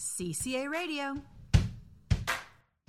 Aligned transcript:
CCA 0.00 0.70
Radio. 0.70 1.14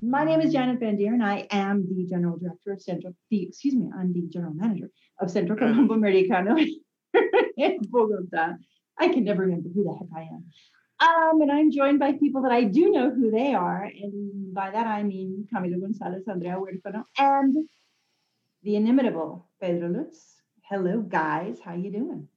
My 0.01 0.23
name 0.23 0.39
is 0.39 0.53
Janet 0.53 0.79
Van 0.79 0.95
Deer, 0.95 1.13
and 1.13 1.21
I 1.21 1.45
am 1.51 1.85
the 1.85 2.05
general 2.05 2.37
director 2.37 2.71
of 2.71 2.81
Central. 2.81 3.13
The 3.29 3.43
excuse 3.43 3.75
me, 3.75 3.91
I'm 3.93 4.13
the 4.13 4.21
general 4.29 4.53
manager 4.53 4.89
of 5.19 5.29
Centro 5.29 5.57
Colombo 5.57 5.93
Americano 5.93 6.55
in 7.57 7.79
Bogota. 7.89 8.53
I 8.97 9.09
can 9.09 9.25
never 9.25 9.41
remember 9.41 9.67
who 9.75 9.83
the 9.83 9.93
heck 9.93 10.07
I 10.15 10.21
am. 10.21 10.45
Um, 11.01 11.41
and 11.41 11.51
I'm 11.51 11.69
joined 11.69 11.99
by 11.99 12.13
people 12.13 12.43
that 12.43 12.53
I 12.53 12.63
do 12.63 12.89
know 12.91 13.11
who 13.11 13.29
they 13.29 13.53
are, 13.53 13.83
and 13.83 14.53
by 14.53 14.71
that 14.71 14.87
I 14.87 15.03
mean 15.03 15.49
Camilo 15.53 15.81
Gonzalez, 15.81 16.23
Andrea 16.29 16.55
Huerfano, 16.55 17.03
and 17.17 17.67
the 18.63 18.77
inimitable 18.77 19.49
Pedro 19.59 19.89
Lutz. 19.89 20.37
Hello, 20.61 21.01
guys. 21.01 21.59
How 21.59 21.73
you 21.73 21.91
doing? 21.91 22.29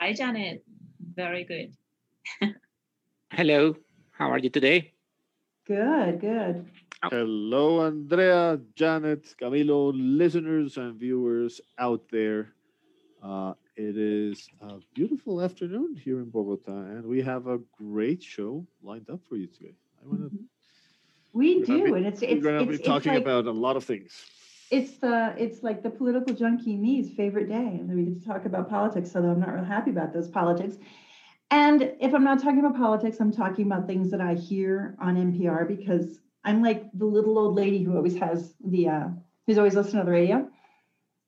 Hi, 0.00 0.14
Janet. 0.14 0.64
Very 1.14 1.44
good. 1.44 1.76
Hello. 3.32 3.76
How 4.12 4.30
are 4.30 4.38
you 4.38 4.48
today? 4.50 4.94
Good, 5.66 6.20
good. 6.20 6.70
Hello, 7.10 7.80
Andrea, 7.86 8.60
Janet, 8.76 9.34
Camilo, 9.40 9.92
listeners 9.94 10.76
and 10.78 10.98
viewers 10.98 11.60
out 11.78 12.08
there. 12.10 12.54
Uh, 13.22 13.54
it 13.76 13.96
is 13.96 14.48
a 14.60 14.78
beautiful 14.94 15.40
afternoon 15.42 15.94
here 15.96 16.20
in 16.20 16.30
Bogota, 16.30 16.72
and 16.72 17.06
we 17.06 17.22
have 17.22 17.46
a 17.46 17.58
great 17.76 18.22
show 18.22 18.66
lined 18.82 19.10
up 19.10 19.20
for 19.28 19.36
you 19.36 19.46
today. 19.48 19.74
I 20.02 20.06
want 20.08 20.20
to. 20.22 20.32
We 21.32 21.58
We're 21.58 21.64
do, 21.64 21.84
be- 21.84 21.92
and 21.92 22.06
it's 22.06 22.22
it's 22.22 22.32
We're 22.32 22.40
going 22.42 22.58
to 22.58 22.62
it's, 22.62 22.78
be 22.78 22.78
it's 22.78 22.86
talking 22.86 23.14
like, 23.14 23.22
about 23.22 23.46
a 23.46 23.52
lot 23.52 23.76
of 23.76 23.84
things. 23.84 24.30
it's 24.70 24.98
the 24.98 25.34
it's 25.38 25.62
like 25.62 25.82
the 25.82 25.90
political 25.90 26.34
junkie 26.34 26.76
me's 26.76 27.14
favorite 27.14 27.48
day, 27.48 27.56
and 27.80 27.94
we 27.94 28.04
get 28.04 28.20
to 28.20 28.26
talk 28.26 28.46
about 28.46 28.68
politics. 28.68 29.14
Although 29.14 29.30
I'm 29.32 29.40
not 29.40 29.52
real 29.54 29.64
happy 29.64 29.90
about 29.90 30.12
those 30.12 30.28
politics. 30.28 30.76
And 31.52 31.92
if 32.00 32.14
I'm 32.14 32.24
not 32.24 32.42
talking 32.42 32.60
about 32.60 32.78
politics, 32.78 33.18
I'm 33.20 33.30
talking 33.30 33.66
about 33.66 33.86
things 33.86 34.10
that 34.10 34.22
I 34.22 34.32
hear 34.32 34.96
on 34.98 35.16
NPR 35.16 35.68
because 35.68 36.18
I'm 36.44 36.62
like 36.62 36.86
the 36.94 37.04
little 37.04 37.38
old 37.38 37.54
lady 37.54 37.82
who 37.84 37.94
always 37.94 38.16
has 38.16 38.54
the 38.64 38.88
uh, 38.88 39.08
who's 39.46 39.58
always 39.58 39.74
listening 39.74 40.00
to 40.00 40.06
the 40.06 40.12
radio. 40.12 40.48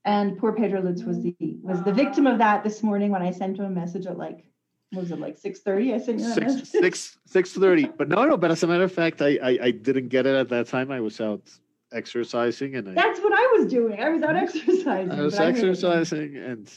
And 0.06 0.38
poor 0.38 0.54
Pedro 0.54 0.80
Lutz 0.80 1.02
was 1.02 1.22
the 1.22 1.36
was 1.62 1.82
the 1.82 1.92
victim 1.92 2.26
of 2.26 2.38
that 2.38 2.64
this 2.64 2.82
morning 2.82 3.10
when 3.10 3.20
I 3.20 3.32
sent 3.32 3.58
him 3.58 3.66
a 3.66 3.70
message 3.70 4.06
at 4.06 4.16
like 4.16 4.46
what 4.92 5.02
was 5.02 5.10
it 5.10 5.20
like 5.20 5.38
6:30? 5.38 5.92
I 5.94 5.98
sent 5.98 6.20
you 6.20 6.24
that 6.24 6.34
Six, 6.34 6.46
message. 6.46 6.68
six, 6.68 7.18
six 7.26 7.52
thirty. 7.52 7.84
But 7.84 8.08
no, 8.08 8.24
no. 8.24 8.38
But 8.38 8.50
as 8.50 8.62
a 8.62 8.66
matter 8.66 8.84
of 8.84 8.92
fact, 8.92 9.20
I, 9.20 9.38
I, 9.42 9.58
I 9.64 9.70
didn't 9.72 10.08
get 10.08 10.24
it 10.24 10.34
at 10.34 10.48
that 10.48 10.68
time. 10.68 10.90
I 10.90 11.00
was 11.00 11.20
out 11.20 11.42
exercising, 11.92 12.76
and 12.76 12.88
I, 12.88 12.94
That's 12.94 13.20
what 13.20 13.34
I 13.34 13.58
was 13.58 13.70
doing. 13.70 14.00
I 14.00 14.08
was 14.08 14.22
out 14.22 14.36
exercising. 14.36 15.10
I 15.10 15.20
was 15.20 15.34
but 15.34 15.44
heard 15.44 15.48
it. 15.48 15.58
exercising, 15.58 16.36
and 16.38 16.72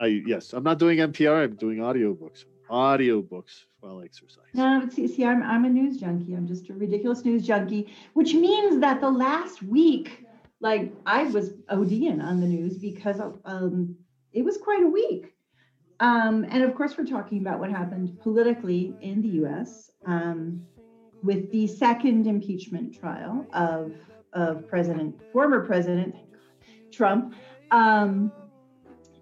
I 0.00 0.06
yes, 0.26 0.52
I'm 0.52 0.64
not 0.64 0.80
doing 0.80 0.98
NPR. 0.98 1.44
I'm 1.44 1.54
doing 1.54 1.78
audiobooks. 1.78 2.44
Audiobooks 2.70 3.64
while 3.80 4.00
exercising. 4.02 4.50
No, 4.54 4.80
but 4.80 4.92
see, 4.92 5.08
see, 5.08 5.24
I'm 5.24 5.42
I'm 5.42 5.64
a 5.64 5.68
news 5.68 5.98
junkie. 5.98 6.34
I'm 6.34 6.46
just 6.46 6.70
a 6.70 6.74
ridiculous 6.74 7.24
news 7.24 7.46
junkie, 7.46 7.92
which 8.14 8.34
means 8.34 8.80
that 8.80 9.00
the 9.00 9.10
last 9.10 9.62
week, 9.62 10.24
like 10.60 10.92
I 11.04 11.24
was 11.24 11.54
ODing 11.70 12.22
on 12.22 12.40
the 12.40 12.46
news 12.46 12.78
because 12.78 13.20
um, 13.44 13.96
it 14.32 14.44
was 14.44 14.56
quite 14.58 14.82
a 14.82 14.86
week. 14.86 15.34
Um, 16.00 16.44
and 16.50 16.62
of 16.62 16.74
course, 16.74 16.96
we're 16.96 17.06
talking 17.06 17.38
about 17.38 17.60
what 17.60 17.70
happened 17.70 18.18
politically 18.20 18.94
in 19.00 19.22
the 19.22 19.28
U.S. 19.28 19.90
Um, 20.06 20.64
with 21.22 21.50
the 21.52 21.66
second 21.66 22.26
impeachment 22.26 22.94
trial 22.94 23.46
of 23.52 23.92
of 24.32 24.66
President, 24.66 25.20
former 25.32 25.64
President 25.64 26.14
Trump, 26.90 27.34
um, 27.70 28.32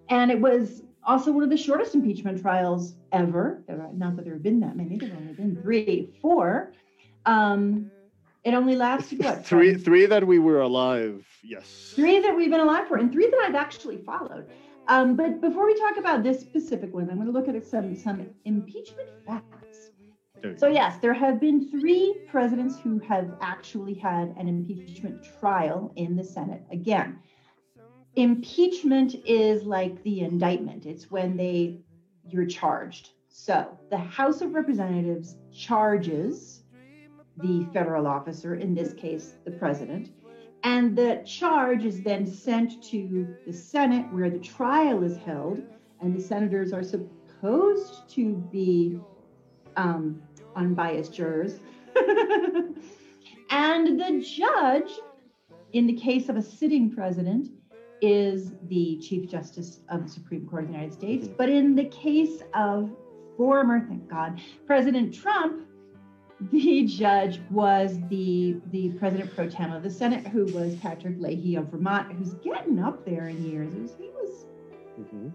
and 0.09 0.31
it 0.31 0.39
was 0.39 0.83
also 1.03 1.31
one 1.31 1.43
of 1.43 1.49
the 1.49 1.57
shortest 1.57 1.95
impeachment 1.95 2.41
trials 2.41 2.95
ever. 3.11 3.63
Not 3.93 4.15
that 4.15 4.25
there 4.25 4.33
have 4.33 4.43
been 4.43 4.59
that 4.61 4.75
many. 4.75 4.97
There 4.97 5.09
have 5.09 5.17
only 5.17 5.33
been 5.33 5.55
three, 5.61 6.09
four. 6.21 6.73
Um, 7.25 7.91
it 8.43 8.53
only 8.53 8.75
lasted 8.75 9.23
what? 9.23 9.45
three, 9.51 9.75
three 9.75 10.05
that 10.07 10.25
we 10.25 10.39
were 10.39 10.61
alive. 10.61 11.25
Yes. 11.43 11.93
three 11.95 12.19
that 12.19 12.35
we've 12.35 12.49
been 12.49 12.59
alive 12.59 12.87
for, 12.87 12.97
and 12.97 13.11
three 13.11 13.29
that 13.29 13.39
I've 13.45 13.55
actually 13.55 13.97
followed. 13.97 14.47
Um, 14.87 15.15
but 15.15 15.41
before 15.41 15.65
we 15.65 15.77
talk 15.79 15.97
about 15.97 16.23
this 16.23 16.39
specific 16.39 16.93
one, 16.93 17.09
I'm 17.09 17.15
going 17.15 17.27
to 17.27 17.33
look 17.33 17.47
at 17.47 17.65
some 17.65 17.95
some 17.95 18.29
impeachment 18.45 19.09
facts. 19.25 19.91
So 20.57 20.67
go. 20.67 20.67
yes, 20.67 20.97
there 21.01 21.13
have 21.13 21.39
been 21.39 21.69
three 21.69 22.25
presidents 22.29 22.79
who 22.79 22.97
have 22.99 23.31
actually 23.41 23.93
had 23.93 24.33
an 24.37 24.47
impeachment 24.47 25.23
trial 25.39 25.93
in 25.95 26.15
the 26.15 26.23
Senate. 26.23 26.63
Again, 26.71 27.19
impeachment 28.15 29.15
is 29.25 29.63
like 29.63 30.01
the 30.03 30.21
indictment. 30.21 30.85
It's 30.85 31.09
when 31.09 31.37
they 31.37 31.77
you're 32.27 32.45
charged. 32.45 33.09
So 33.29 33.77
the 33.89 33.97
House 33.97 34.41
of 34.41 34.53
Representatives 34.53 35.37
charges 35.53 36.63
the 37.37 37.65
federal 37.73 38.07
officer, 38.07 38.55
in 38.55 38.75
this 38.75 38.93
case, 38.93 39.35
the 39.45 39.51
president, 39.51 40.09
and 40.63 40.95
the 40.95 41.23
charge 41.25 41.85
is 41.85 42.03
then 42.03 42.27
sent 42.27 42.83
to 42.83 43.35
the 43.47 43.53
Senate 43.53 44.05
where 44.13 44.29
the 44.29 44.39
trial 44.39 45.03
is 45.03 45.17
held, 45.17 45.61
and 46.01 46.15
the 46.15 46.21
senators 46.21 46.71
are 46.73 46.83
supposed 46.83 48.09
to 48.09 48.35
be 48.51 48.99
um, 49.75 50.21
unbiased 50.55 51.13
jurors. 51.13 51.59
and 53.49 53.99
the 53.99 54.23
judge, 54.23 54.91
in 55.73 55.87
the 55.87 55.93
case 55.93 56.29
of 56.29 56.35
a 56.35 56.41
sitting 56.41 56.91
president, 56.91 57.47
is 58.01 58.53
the 58.67 58.97
Chief 58.97 59.29
Justice 59.29 59.81
of 59.89 60.03
the 60.03 60.09
Supreme 60.09 60.47
Court 60.47 60.63
of 60.63 60.69
the 60.69 60.73
United 60.73 60.93
States. 60.93 61.27
Mhm. 61.27 61.37
But 61.37 61.49
in 61.49 61.75
the 61.75 61.85
case 61.85 62.41
of 62.53 62.89
former, 63.37 63.79
thank 63.87 64.07
God, 64.09 64.39
President 64.65 65.13
Trump, 65.13 65.67
the 66.51 66.85
judge 66.87 67.39
was 67.51 67.99
the 68.09 68.57
the 68.71 68.89
president 68.93 69.29
pro 69.35 69.47
tem 69.47 69.71
of 69.71 69.83
the 69.83 69.89
Senate, 69.89 70.25
who 70.27 70.45
was 70.47 70.75
Patrick 70.77 71.19
Leahy 71.19 71.55
of 71.55 71.67
Vermont, 71.69 72.11
who's 72.13 72.33
getting 72.35 72.79
up 72.79 73.05
there 73.05 73.27
in 73.27 73.43
years. 73.45 73.71
He 73.73 73.81
was, 73.81 73.91
he 73.99 74.07
was 74.07 74.45
Mhm. 75.13 75.31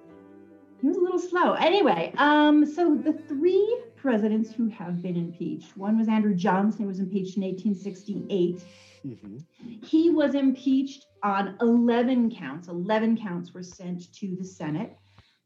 he 0.81 0.89
was 0.89 0.97
a 0.97 1.01
little 1.01 1.19
slow. 1.21 1.53
Anyway, 1.53 2.13
um, 2.19 2.67
so 2.67 2.97
the 2.97 3.13
three 3.13 3.83
presidents 3.95 4.53
who 4.53 4.67
have 4.69 5.01
been 5.01 5.17
impeached, 5.17 5.77
one 5.77 5.97
was 5.97 6.09
Andrew 6.09 6.35
Johnson, 6.35 6.83
who 6.83 6.89
was 6.89 6.99
impeached 7.01 7.37
in 7.37 7.45
1868. 7.45 8.65
Mhm. 9.07 9.45
He 9.85 10.11
was 10.11 10.35
impeached 10.35 11.07
on 11.23 11.57
11 11.61 12.31
counts. 12.31 12.69
11 12.69 13.17
counts 13.17 13.55
were 13.55 13.63
sent 13.63 14.13
to 14.15 14.35
the 14.37 14.45
Senate. 14.45 14.97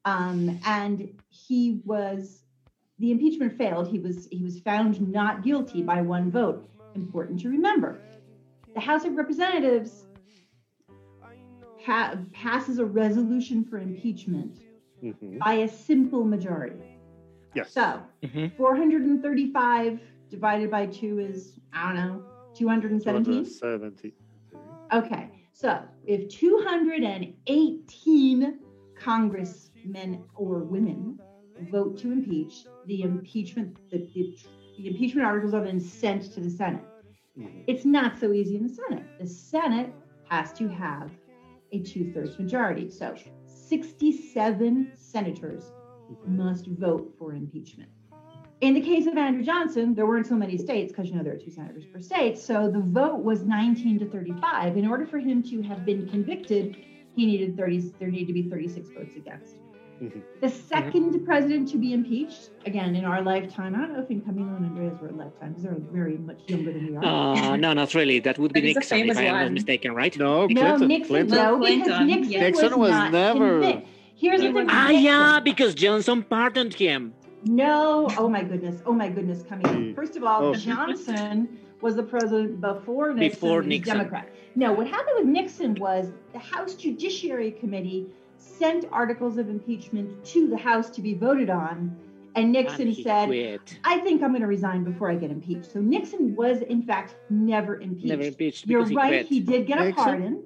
Um, 0.04 0.58
and 0.64 1.08
he 1.28 1.80
was, 1.84 2.44
the 2.98 3.10
impeachment 3.10 3.56
failed. 3.58 3.88
He 3.88 3.98
was, 3.98 4.26
he 4.30 4.42
was 4.42 4.60
found 4.60 5.00
not 5.12 5.42
guilty 5.42 5.82
by 5.82 6.00
one 6.00 6.30
vote. 6.30 6.68
Important 6.94 7.40
to 7.40 7.48
remember. 7.50 8.00
The 8.74 8.80
House 8.80 9.04
of 9.04 9.14
Representatives 9.16 10.06
ha- 11.84 12.16
passes 12.32 12.78
a 12.78 12.84
resolution 12.84 13.64
for 13.64 13.78
impeachment 13.78 14.58
Mhm. 15.02 15.38
by 15.38 15.54
a 15.54 15.68
simple 15.68 16.24
majority. 16.24 16.82
Yes. 17.54 17.72
So 17.72 18.02
Mhm. 18.22 18.52
435 18.56 20.00
divided 20.30 20.70
by 20.70 20.86
two 20.86 21.18
is, 21.18 21.58
I 21.72 21.86
don't 21.92 21.96
know, 21.96 22.22
217? 22.54 23.44
270. 23.44 24.14
Okay, 24.92 25.28
so 25.52 25.82
if 26.06 26.28
218 26.28 28.58
congressmen 28.98 30.24
or 30.34 30.58
women 30.60 31.18
vote 31.70 31.96
to 31.98 32.10
impeach, 32.12 32.64
the 32.86 33.02
impeachment, 33.02 33.76
the, 33.90 33.98
the, 34.14 34.34
the 34.78 34.88
impeachment 34.88 35.26
articles 35.26 35.52
are 35.54 35.64
then 35.64 35.80
sent 35.80 36.32
to 36.32 36.40
the 36.40 36.50
Senate. 36.50 36.82
Mhm. 37.38 37.64
It's 37.66 37.84
not 37.84 38.18
so 38.18 38.32
easy 38.32 38.56
in 38.56 38.62
the 38.66 38.74
Senate. 38.74 39.04
The 39.20 39.26
Senate 39.26 39.92
has 40.28 40.52
to 40.54 40.68
have 40.68 41.10
a 41.72 41.80
two 41.82 42.10
thirds 42.12 42.38
majority. 42.38 42.88
So 42.90 43.14
67 43.46 44.92
senators 44.96 45.70
Mhm. 46.10 46.28
must 46.36 46.66
vote 46.66 47.14
for 47.18 47.34
impeachment. 47.34 47.90
In 48.60 48.74
the 48.74 48.80
case 48.80 49.06
of 49.06 49.16
Andrew 49.16 49.42
Johnson, 49.42 49.94
there 49.94 50.06
weren't 50.06 50.26
so 50.26 50.34
many 50.36 50.58
states 50.58 50.92
because 50.92 51.08
you 51.08 51.16
know 51.16 51.22
there 51.22 51.32
are 51.32 51.38
two 51.38 51.50
senators 51.50 51.84
per 51.86 51.98
state. 52.00 52.38
So 52.38 52.70
the 52.70 52.80
vote 52.80 53.22
was 53.24 53.42
19 53.42 53.98
to 54.00 54.06
35. 54.06 54.76
In 54.76 54.86
order 54.86 55.06
for 55.06 55.18
him 55.18 55.42
to 55.44 55.62
have 55.62 55.86
been 55.86 56.06
convicted, 56.08 56.76
he 57.16 57.24
needed 57.24 57.56
30. 57.56 57.92
There 57.98 58.08
needed 58.10 58.26
to 58.28 58.32
be 58.34 58.42
36 58.50 58.90
votes 58.90 59.16
against. 59.16 59.56
Mhm. 60.02 60.22
The 60.40 60.48
2nd 60.48 61.24
president 61.26 61.68
to 61.68 61.78
be 61.78 61.92
impeached, 61.92 62.50
again 62.66 62.96
in 62.96 63.04
our 63.04 63.22
lifetime. 63.22 63.74
I 63.74 63.78
don't 63.78 63.92
know 63.94 64.00
if 64.00 64.10
in 64.10 64.20
Camilo 64.22 64.56
and 64.56 64.66
Andreas 64.66 64.98
were 65.00 65.10
lifetimes. 65.10 65.62
They're 65.62 65.76
very 65.92 66.16
much 66.18 66.40
younger 66.48 66.72
than 66.72 66.86
we 66.86 66.96
are. 66.96 67.04
Uh, 67.04 67.56
no, 67.56 67.72
not 67.74 67.94
really. 67.94 68.18
That 68.20 68.38
would 68.38 68.52
be 68.52 68.60
But 68.60 68.66
it's 68.68 68.88
the 68.88 68.96
Nixon, 68.96 69.10
if 69.10 69.18
I 69.18 69.22
am 69.24 69.44
not 69.44 69.52
mistaken, 69.52 69.94
right? 69.94 70.18
No, 70.18 70.46
no, 70.46 70.76
Nixon. 70.76 71.04
Clinton. 71.04 71.36
No, 71.36 71.58
Clinton, 71.58 71.84
because 71.84 72.06
Nixon, 72.06 72.32
yeah. 72.32 72.40
Nixon 72.40 72.78
was 72.78 72.90
not 72.90 73.12
never- 73.12 73.60
convic- 73.60 73.84
Here's 74.16 74.42
the 74.42 74.52
thing. 74.52 74.66
Ah, 74.68 74.90
yeah, 74.90 75.40
because 75.40 75.74
Johnson 75.74 76.22
pardoned 76.22 76.74
him. 76.74 77.14
No, 77.44 78.08
oh 78.18 78.28
my 78.28 78.42
goodness, 78.42 78.82
oh 78.86 78.92
my 78.92 79.08
goodness, 79.08 79.42
coming 79.48 79.66
He- 79.68 79.88
in. 79.90 79.94
First 79.94 80.16
of 80.16 80.24
all, 80.24 80.44
oh. 80.46 80.54
Johnson 80.54 81.58
was 81.80 81.96
the 81.96 82.02
president 82.02 82.60
before 82.60 83.14
Nixon. 83.14 83.40
Before 83.40 83.62
Nixon. 83.62 83.96
Democrat. 83.96 84.28
No, 84.54 84.72
what 84.72 84.86
happened 84.86 85.16
with 85.18 85.26
Nixon 85.26 85.74
was 85.76 86.12
the 86.32 86.38
House 86.38 86.74
Judiciary 86.74 87.52
Committee 87.52 88.06
sent 88.36 88.84
articles 88.92 89.38
of 89.38 89.48
impeachment 89.48 90.22
to 90.26 90.46
the 90.48 90.56
House 90.58 90.90
to 90.90 91.00
be 91.00 91.14
voted 91.14 91.48
on, 91.50 91.96
And 92.36 92.44
And 92.44 92.52
Nixon 92.52 92.88
he 92.88 93.02
said, 93.02 93.26
quit. 93.26 93.78
I 93.84 93.98
think 94.00 94.22
I'm 94.22 94.30
going 94.30 94.42
to 94.42 94.46
resign 94.46 94.84
before 94.84 95.10
I 95.10 95.14
get 95.16 95.30
impeached. 95.30 95.72
So 95.72 95.80
Nixon 95.80 96.36
was, 96.36 96.60
in 96.62 96.82
fact, 96.82 97.16
never 97.30 97.80
impeached. 97.80 98.06
Never 98.06 98.22
impeached 98.22 98.66
You're 98.66 98.86
he 98.86 98.94
right. 98.94 99.08
quit. 99.08 99.26
He 99.26 99.40
did 99.40 99.66
get 99.66 99.80
a 99.80 99.92
pardon. 99.92 100.44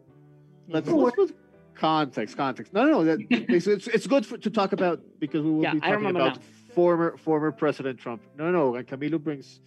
Let's, 0.68 0.88
Or- 0.88 1.04
let's 1.04 1.16
put 1.16 1.36
context. 1.74 2.36
Context. 2.36 2.72
No, 2.72 2.84
no, 2.84 3.04
that, 3.04 3.18
it's, 3.30 3.66
it's, 3.66 3.86
it's 3.88 4.06
good 4.06 4.24
for, 4.24 4.38
to 4.38 4.50
talk 4.50 4.72
about 4.72 5.00
because 5.18 5.42
we 5.42 5.50
will 5.50 5.62
Yeah, 5.62 5.74
be 5.74 5.80
talking 5.80 6.06
about 6.06 6.36
now. 6.36 6.42
Former 6.74 7.16
former 7.16 7.52
President 7.52 7.98
Trump. 7.98 8.22
No, 8.36 8.50
no, 8.50 8.74
and 8.74 8.86
Camilo 8.86 9.22
brings 9.22 9.60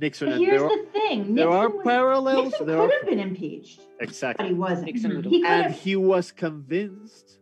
Nixon. 0.00 0.28
But 0.28 0.36
and 0.36 0.44
here's 0.44 0.60
there, 0.60 0.70
are, 0.70 0.76
the 0.84 0.90
thing. 0.92 1.34
there 1.34 1.50
are 1.50 1.68
was- 1.68 1.84
parallels. 1.84 2.44
Nixon 2.50 2.66
there 2.66 2.76
could 2.78 2.90
are 2.90 2.98
have 2.98 3.06
been 3.08 3.20
impeached, 3.20 3.80
but 3.98 4.08
exactly, 4.08 4.48
he 4.48 4.54
wasn't. 4.54 4.86
Nixon 4.86 5.22
He 5.24 5.44
and 5.44 5.64
have. 5.64 5.72
he 5.80 5.96
was 5.96 6.32
convinced 6.32 7.38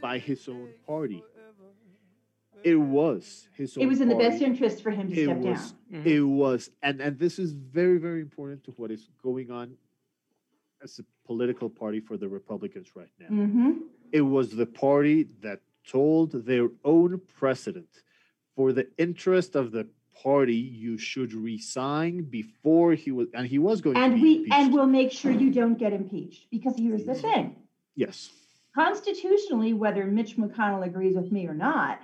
by 0.00 0.18
his 0.18 0.48
own 0.48 0.68
party. 0.86 1.22
It 2.64 2.76
was 2.76 3.48
his 3.56 3.76
own. 3.76 3.82
It 3.82 3.86
was 3.88 4.00
in 4.00 4.08
the 4.08 4.14
best 4.14 4.40
interest 4.40 4.82
for 4.84 4.92
him 4.92 5.08
to 5.10 5.14
It 5.20 5.24
step 5.24 5.38
was. 5.38 5.72
down. 5.90 6.04
Mhm. 6.04 6.06
It 6.06 6.22
was, 6.22 6.70
and 6.82 7.00
and 7.00 7.18
this 7.18 7.38
is 7.40 7.52
very 7.52 7.98
very 7.98 8.20
important 8.20 8.62
to 8.64 8.70
what 8.72 8.90
is 8.92 9.08
going 9.22 9.50
on 9.50 9.76
as 10.82 10.98
a 11.00 11.04
political 11.26 11.68
party 11.68 11.98
for 12.00 12.16
the 12.16 12.28
Republicans 12.28 12.88
right 12.94 13.10
now. 13.18 13.26
hmm 13.28 13.72
It 14.12 14.20
was 14.22 14.54
the 14.54 14.66
party 14.66 15.28
that 15.40 15.60
told 15.88 16.30
their 16.46 16.68
own 16.84 17.20
president, 17.40 17.88
for 18.56 18.72
the 18.72 18.86
interest 18.98 19.56
of 19.56 19.72
the 19.72 19.86
party, 20.22 20.54
you 20.56 20.98
should 20.98 21.32
resign 21.32 22.22
before 22.24 22.92
he 22.92 23.10
was, 23.10 23.28
and 23.34 23.46
he 23.46 23.58
was 23.58 23.80
going 23.80 23.96
to 23.96 24.00
And 24.02 24.14
be 24.16 24.20
we 24.22 24.36
impeached. 24.38 24.54
and 24.54 24.72
we'll 24.72 24.86
make 24.86 25.10
sure 25.10 25.30
you 25.32 25.50
don't 25.50 25.78
get 25.78 25.92
impeached 25.92 26.50
because 26.50 26.76
here's 26.76 27.04
the 27.04 27.14
thing. 27.14 27.56
yes, 27.96 28.30
Constitutionally, 28.74 29.74
whether 29.74 30.06
Mitch 30.06 30.38
McConnell 30.38 30.86
agrees 30.86 31.14
with 31.14 31.30
me 31.30 31.46
or 31.46 31.52
not, 31.52 32.00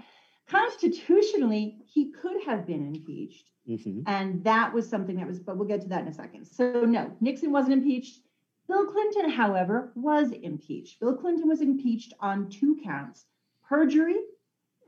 constitutionally 0.46 1.78
he 1.86 2.10
could 2.10 2.42
have 2.44 2.66
been 2.66 2.86
impeached. 2.94 3.46
Mhm. 3.66 4.02
And 4.06 4.44
that 4.44 4.72
was 4.74 4.86
something 4.86 5.16
that 5.16 5.26
was, 5.26 5.38
but 5.40 5.56
we'll 5.56 5.66
get 5.68 5.80
to 5.82 5.88
that 5.88 6.02
in 6.02 6.08
a 6.08 6.12
second. 6.12 6.46
So, 6.46 6.82
no, 6.84 7.10
Nixon 7.22 7.52
wasn't 7.52 7.72
impeached. 7.74 8.20
Bill 8.66 8.84
Clinton, 8.86 9.30
however, 9.30 9.92
was 9.94 10.30
impeached. 10.32 11.00
Bill 11.00 11.16
Clinton 11.16 11.48
was 11.48 11.62
impeached 11.62 12.12
on 12.20 12.50
two 12.50 12.76
counts 12.84 13.24
perjury 13.66 14.16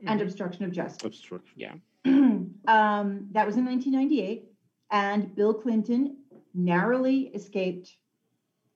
and 0.05 0.19
Mhm. 0.19 0.23
obstruction 0.23 0.65
of 0.65 0.71
justice. 0.71 1.05
obstruction. 1.05 1.81
um, 2.05 3.27
that 3.31 3.45
was 3.45 3.57
in 3.57 3.65
1998. 3.65 4.47
And 4.91 5.33
Bill 5.35 5.53
Clinton 5.53 6.17
narrowly 6.53 7.27
escaped 7.33 7.97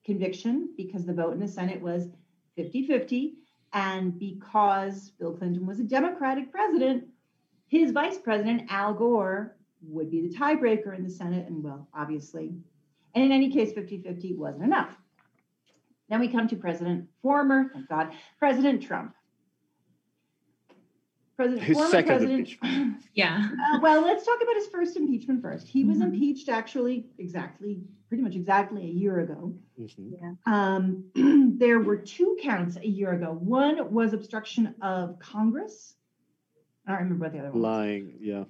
conviction 0.06 0.74
because 0.78 1.06
the 1.06 1.14
vote 1.14 1.34
in 1.34 1.40
the 1.40 1.48
Senate 1.48 1.82
was 1.82 2.10
50 2.56 2.88
50. 2.88 3.36
And 3.74 4.18
because 4.18 5.10
Bill 5.20 5.34
Clinton 5.34 5.66
was 5.66 5.80
a 5.80 5.84
Democratic 5.84 6.52
president, 6.52 7.06
his 7.68 7.92
vice 7.92 8.18
president, 8.18 8.64
Al 8.70 8.94
Gore, 8.94 9.58
would 9.82 10.10
be 10.10 10.22
the 10.28 10.34
tiebreaker 10.34 10.96
in 10.96 11.04
the 11.04 11.10
Senate. 11.10 11.48
And 11.48 11.62
well, 11.64 11.88
obviously, 11.94 12.54
and 13.14 13.24
in 13.26 13.32
any 13.32 13.52
case, 13.52 13.74
50 13.74 13.98
50 14.02 14.36
wasn't 14.36 14.64
enough. 14.64 14.96
Then 16.08 16.20
we 16.20 16.28
come 16.28 16.48
to 16.48 16.56
President, 16.56 17.10
former, 17.22 17.72
thank 17.74 17.90
God, 17.90 18.14
President 18.38 18.82
Trump. 18.84 19.16
President, 21.36 21.64
His 21.64 21.76
former 21.78 21.92
second 21.92 22.18
president. 22.18 22.98
Yeah. 23.14 23.50
uh, 23.74 23.80
well, 23.82 24.02
let's 24.02 24.26
talk 24.26 24.40
about 24.42 24.56
his 24.56 24.68
first 24.68 24.96
impeachment 24.98 25.42
first. 25.42 25.68
He 25.68 25.84
was 25.84 25.98
Mhm. 25.98 26.04
impeached 26.14 26.50
actually 26.50 27.08
exactly, 27.18 27.82
pretty 28.08 28.24
much 28.24 28.36
exactly 28.36 28.84
a 28.84 28.92
year 28.92 29.20
ago. 29.20 29.54
Mhm. 29.80 30.38
Um, 30.46 31.04
there 31.58 31.80
were 31.80 31.98
two 31.98 32.38
counts 32.42 32.78
a 32.78 32.88
year 32.88 33.12
ago. 33.14 33.34
One 33.34 33.94
was 33.94 34.14
obstruction 34.14 34.76
of 34.82 35.20
Congress. 35.20 35.96
I 36.88 36.92
don't 36.92 37.04
remember 37.04 37.26
what 37.26 37.34
the 37.34 37.40
other 37.40 37.50
one 37.52 37.62
was. 37.62 37.64
Lying, 37.64 38.14
yeah. 38.22 38.44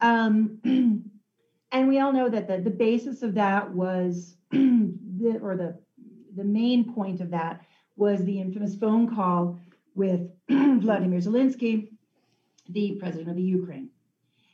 Um, 0.00 0.58
and 1.72 1.88
we 1.88 1.98
all 2.00 2.12
know 2.12 2.28
that 2.28 2.48
the, 2.48 2.58
the 2.58 2.70
basis 2.70 3.22
of 3.22 3.34
that 3.34 3.70
was, 3.74 4.36
the, 4.50 5.38
or 5.42 5.56
the, 5.56 5.78
the 6.36 6.44
main 6.44 6.92
point 6.94 7.20
of 7.20 7.30
that 7.30 7.60
was 7.96 8.24
the 8.24 8.40
infamous 8.40 8.74
phone 8.76 9.14
call 9.14 9.58
with 9.94 10.30
Vladimir 10.50 11.20
Zelensky, 11.20 11.88
the 12.68 12.96
president 13.00 13.28
of 13.28 13.36
the 13.36 13.42
Ukraine. 13.42 13.90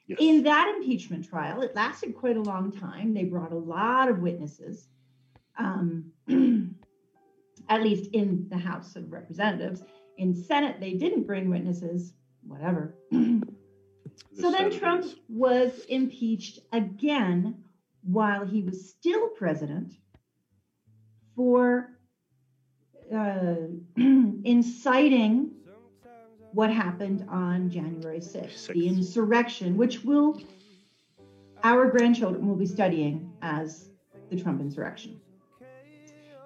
Yes. 0.06 0.18
In 0.20 0.42
that 0.44 0.72
impeachment 0.76 1.28
trial, 1.28 1.62
it 1.62 1.74
lasted 1.74 2.14
quite 2.14 2.36
a 2.36 2.42
long 2.42 2.70
time. 2.72 3.12
They 3.12 3.24
brought 3.24 3.52
a 3.52 3.56
lot 3.58 4.08
of 4.08 4.20
witnesses, 4.20 4.86
um, 5.58 6.12
at 7.68 7.82
least 7.82 8.10
in 8.12 8.46
the 8.48 8.56
House 8.58 8.94
of 8.94 9.10
Representatives. 9.10 9.82
In 10.18 10.32
Senate, 10.34 10.78
they 10.80 10.94
didn't 10.94 11.26
bring 11.26 11.50
witnesses, 11.50 12.12
whatever. 12.46 12.94
The 14.32 14.42
So 14.42 14.50
then 14.50 14.70
Senate 14.70 14.78
Trump 14.78 15.04
is- 15.04 15.16
was 15.28 15.84
impeached 15.88 16.60
again 16.72 17.64
while 18.02 18.46
he 18.46 18.62
was 18.62 18.88
still 18.90 19.28
president 19.30 19.94
for 21.34 21.95
uh, 23.14 23.56
inciting 23.96 25.50
what 26.52 26.70
happened 26.70 27.26
on 27.28 27.70
January 27.70 28.18
6th, 28.20 28.68
the 28.68 28.88
insurrection, 28.88 29.76
which 29.76 30.04
will 30.04 30.40
our 31.62 31.90
grandchildren 31.90 32.46
will 32.46 32.56
be 32.56 32.66
studying 32.66 33.32
as 33.42 33.90
the 34.30 34.40
Trump 34.40 34.60
insurrection. 34.60 35.20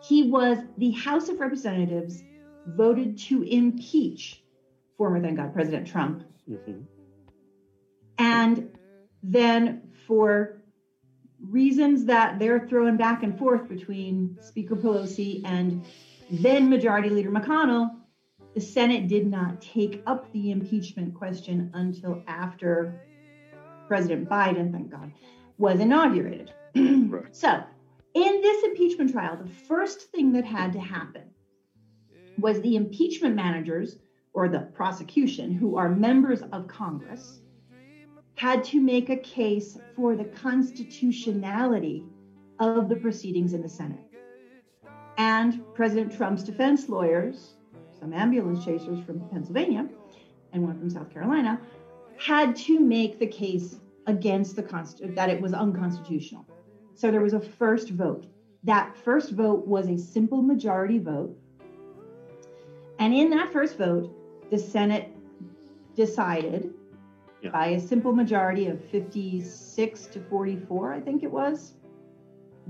He 0.03 0.25
was 0.31 0.59
the 0.79 0.91
House 0.93 1.29
of 1.29 1.39
Representatives 1.41 2.23
voted 2.67 3.19
to 3.19 3.43
impeach 3.43 4.43
former, 4.97 5.21
thank 5.21 5.37
God, 5.37 5.53
President 5.53 5.87
Trump 5.87 6.25
Mhm. 6.49 6.85
and 8.19 8.77
then 9.23 9.83
for 10.07 10.63
reasons 11.43 12.05
that 12.07 12.39
they're 12.39 12.67
throwing 12.69 12.97
back 12.97 13.23
and 13.23 13.39
forth 13.39 13.69
between 13.69 14.37
Speaker 14.43 14.77
Pelosi 14.77 15.43
and 15.45 15.85
then 16.31 16.71
Majority 16.71 17.11
Leader 17.11 17.31
McConnell, 17.31 17.97
the 18.55 18.61
Senate 18.61 19.09
did 19.09 19.27
not 19.27 19.61
take 19.61 20.03
up 20.07 20.33
the 20.33 20.51
impeachment 20.51 21.15
question 21.15 21.71
until 21.75 22.23
after 22.27 23.01
President 23.89 24.29
Biden, 24.29 24.73
thank 24.73 24.91
God, 24.91 25.13
was 25.59 25.81
inaugurated. 25.81 26.53
Right. 27.11 27.35
So, 27.35 27.65
in 28.15 28.41
this 28.41 28.63
impeachment 28.63 29.11
trial, 29.11 29.37
the 29.37 29.51
first 29.51 30.13
thing 30.13 30.33
that 30.35 30.45
had 30.45 30.73
to 30.75 30.79
happen 30.79 31.25
was 32.39 32.61
the 32.61 32.77
impeachment 32.77 33.35
managers 33.35 33.99
or 34.33 34.49
the 34.49 34.61
prosecution, 34.61 35.53
who 35.53 35.77
are 35.77 35.89
members 35.89 36.43
of 36.53 36.69
Congress, 36.69 37.41
had 38.37 38.63
to 38.65 38.81
make 38.81 39.11
a 39.11 39.17
case 39.17 39.77
for 39.97 40.15
the 40.15 40.25
constitutionality 40.25 42.05
of 42.61 42.89
the 42.89 42.97
proceedings 42.97 43.53
in 43.53 43.63
the 43.63 43.69
Senate. 43.69 44.10
And 45.21 45.63
President 45.75 46.17
Trump's 46.17 46.43
defense 46.43 46.89
lawyers, 46.89 47.57
some 47.93 48.15
ambulance 48.15 48.65
chasers 48.65 49.05
from 49.05 49.21
Pennsylvania 49.29 49.87
and 50.55 50.63
one 50.63 50.79
from 50.79 50.89
South 50.89 51.11
Carolina, 51.13 51.61
had 52.17 52.57
to 52.57 52.81
make 52.81 53.19
the 53.19 53.27
case 53.27 53.81
against 54.07 54.57
the 54.57 54.63
const- 54.63 55.03
that 55.15 55.29
it 55.29 55.39
was 55.39 55.53
unconstitutional. 55.53 56.47
So 56.95 57.11
there 57.11 57.21
was 57.21 57.35
a 57.35 57.41
first 57.41 57.91
vote. 57.91 58.29
That 58.65 58.97
first 58.97 59.33
vote 59.33 59.67
was 59.67 59.89
a 59.89 59.99
simple 59.99 60.41
majority 60.41 60.99
vote. 60.99 61.37
And 62.99 63.13
in 63.13 63.29
that 63.29 63.53
first 63.53 63.77
vote, 63.77 64.11
the 64.51 64.59
Senate 64.59 65.11
decided 65.97 66.73
Yeah. 67.43 67.51
by 67.51 67.67
a 67.69 67.81
simple 67.81 68.15
majority 68.15 68.69
of 68.69 68.83
56 68.87 70.07
to 70.07 70.21
44, 70.31 70.95
I 70.95 71.01
think 71.01 71.23
it 71.23 71.31
was, 71.31 71.75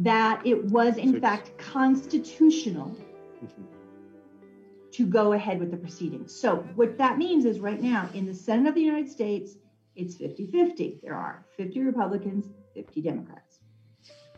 that 0.00 0.45
it 0.47 0.64
was 0.66 0.97
in 0.97 1.11
Six. 1.11 1.21
fact 1.21 1.59
constitutional 1.59 2.97
Mhm. 3.42 3.66
to 4.92 5.07
go 5.07 5.33
ahead 5.33 5.61
with 5.61 5.71
the 5.71 5.76
proceedings. 5.76 6.35
So, 6.35 6.57
what 6.75 6.99
that 6.99 7.19
means 7.19 7.45
is 7.45 7.61
right 7.61 7.80
now 7.80 8.09
in 8.14 8.26
the 8.26 8.35
Senate 8.35 8.69
of 8.69 8.75
the 8.75 8.80
United 8.83 9.09
States, 9.11 9.57
it's 9.95 10.16
50 10.16 10.47
50. 10.47 11.00
There 11.02 11.14
are 11.14 11.45
50 11.57 11.80
Republicans, 11.83 12.50
50 12.75 13.02
Democrats. 13.02 13.61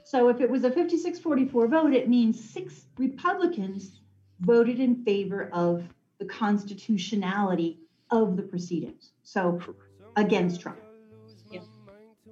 So, 0.04 0.28
if 0.28 0.40
it 0.40 0.50
was 0.50 0.64
a 0.64 0.71
56 0.71 1.19
44 1.21 1.69
vote, 1.69 1.92
it 1.95 2.09
means 2.09 2.38
six 2.42 2.87
Republicans 2.99 4.00
voted 4.40 4.81
in 4.81 5.04
favor 5.04 5.49
of 5.52 5.85
the 6.19 6.26
constitutionality 6.26 7.78
of 8.11 8.37
the 8.37 8.42
proceedings. 8.42 9.12
So, 9.23 9.61
against 10.16 10.61
Trump. 10.61 10.78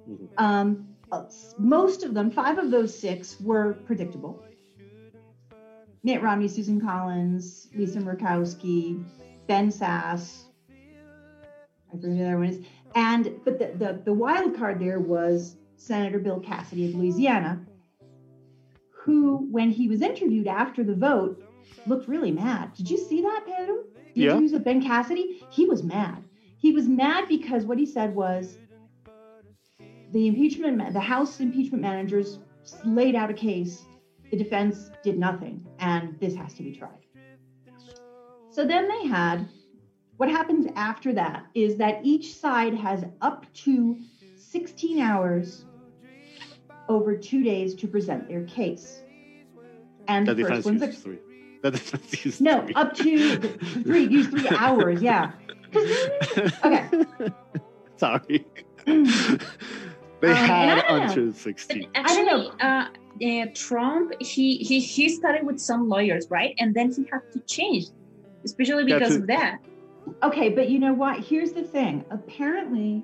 Mhm. 0.07 0.29
Um, 0.37 0.87
uh, 0.89 0.90
most 1.57 2.03
of 2.03 2.13
them, 2.13 2.31
five 2.31 2.57
of 2.57 2.71
those 2.71 2.97
six, 2.97 3.39
were 3.41 3.73
predictable. 3.85 4.41
Mitt 6.03 6.21
Romney, 6.21 6.47
Susan 6.47 6.81
Collins, 6.81 7.69
Lisa 7.75 7.99
Murkowski, 7.99 9.03
Ben 9.47 9.69
Sasse. 9.69 10.45
I 10.69 11.95
forget 11.95 12.11
who 12.11 12.15
the 12.17 12.23
other 12.23 12.37
one 12.37 12.47
is. 12.47 12.65
And 12.95 13.39
but 13.45 13.59
the, 13.59 13.71
the 13.77 14.01
the 14.05 14.13
wild 14.13 14.55
card 14.55 14.79
there 14.79 14.99
was 14.99 15.55
Senator 15.77 16.19
Bill 16.19 16.39
Cassidy 16.39 16.89
of 16.89 16.95
Louisiana, 16.95 17.65
who, 19.03 19.47
when 19.51 19.69
he 19.69 19.87
was 19.87 20.01
interviewed 20.01 20.47
after 20.47 20.83
the 20.83 20.95
vote, 20.95 21.41
looked 21.87 22.07
really 22.07 22.31
mad. 22.31 22.73
Did 22.75 22.89
you 22.89 22.97
see 22.97 23.21
that, 23.21 23.43
Pedro? 23.45 23.77
The 24.13 24.21
Yeah. 24.21 24.29
interviews 24.31 24.53
with 24.53 24.63
Ben 24.63 24.81
Cassidy, 24.81 25.45
he 25.49 25.65
was 25.65 25.83
mad. 25.83 26.23
he 26.57 26.71
was 26.71 26.87
mad 26.87 27.27
because 27.27 27.65
what 27.65 27.79
he 27.79 27.85
said 27.87 28.13
was 28.13 28.55
the 30.11 30.27
impeachment, 30.27 30.93
the 30.93 30.99
House 30.99 31.39
impeachment 31.39 31.81
managers 31.81 32.39
laid 32.85 33.15
out 33.15 33.29
a 33.29 33.33
case. 33.33 33.85
The 34.29 34.37
defense 34.37 34.91
did 35.03 35.17
nothing, 35.17 35.65
and 35.79 36.17
this 36.19 36.35
has 36.35 36.53
to 36.55 36.63
be 36.63 36.73
tried. 36.73 36.91
So 38.49 38.65
then 38.65 38.87
they 38.87 39.07
had 39.07 39.47
what 40.17 40.29
happens 40.29 40.67
after 40.75 41.13
that 41.13 41.45
is 41.55 41.77
that 41.77 41.99
each 42.03 42.35
side 42.35 42.75
has 42.75 43.03
up 43.21 43.51
to 43.53 43.97
16 44.35 44.99
hours 44.99 45.65
over 46.87 47.15
two 47.15 47.43
days 47.43 47.73
to 47.73 47.87
present 47.87 48.27
their 48.27 48.43
case. 48.43 49.01
And 50.07 50.27
The 50.27 50.35
the 50.35 50.43
first 50.43 50.65
one's 50.65 50.81
a, 50.83 50.91
three. 50.91 51.17
No, 52.39 52.61
three. 52.61 52.73
up 52.75 52.93
to 52.97 53.37
three, 53.83 54.03
use 54.07 54.27
three 54.27 54.47
hours, 54.49 55.01
yeah. 55.01 55.31
okay. 55.75 56.87
Sorry. 57.97 58.45
they 60.21 60.29
Um, 60.29 60.37
and 60.37 60.45
had 60.45 60.69
I 60.69 60.87
don't 60.87 60.99
know. 60.99 61.05
until 61.07 61.25
But 61.27 61.35
16. 61.35 61.87
actually, 61.95 62.25
know. 62.25 62.51
uh, 62.61 62.87
uh, 63.23 63.45
Trump 63.53 64.13
he, 64.19 64.57
he 64.57 64.79
he 64.79 65.09
started 65.09 65.43
with 65.45 65.59
some 65.59 65.89
lawyers, 65.89 66.27
right? 66.29 66.55
And 66.59 66.73
then 66.73 66.91
he 66.91 67.05
had 67.11 67.21
to 67.33 67.39
change, 67.41 67.87
especially 68.45 68.85
because 68.85 69.15
of 69.15 69.27
that. 69.27 69.59
Okay, 70.23 70.49
but 70.49 70.69
you 70.69 70.79
know 70.79 70.93
what? 70.93 71.19
Here's 71.19 71.51
the 71.51 71.63
thing. 71.63 72.05
Apparently, 72.09 73.03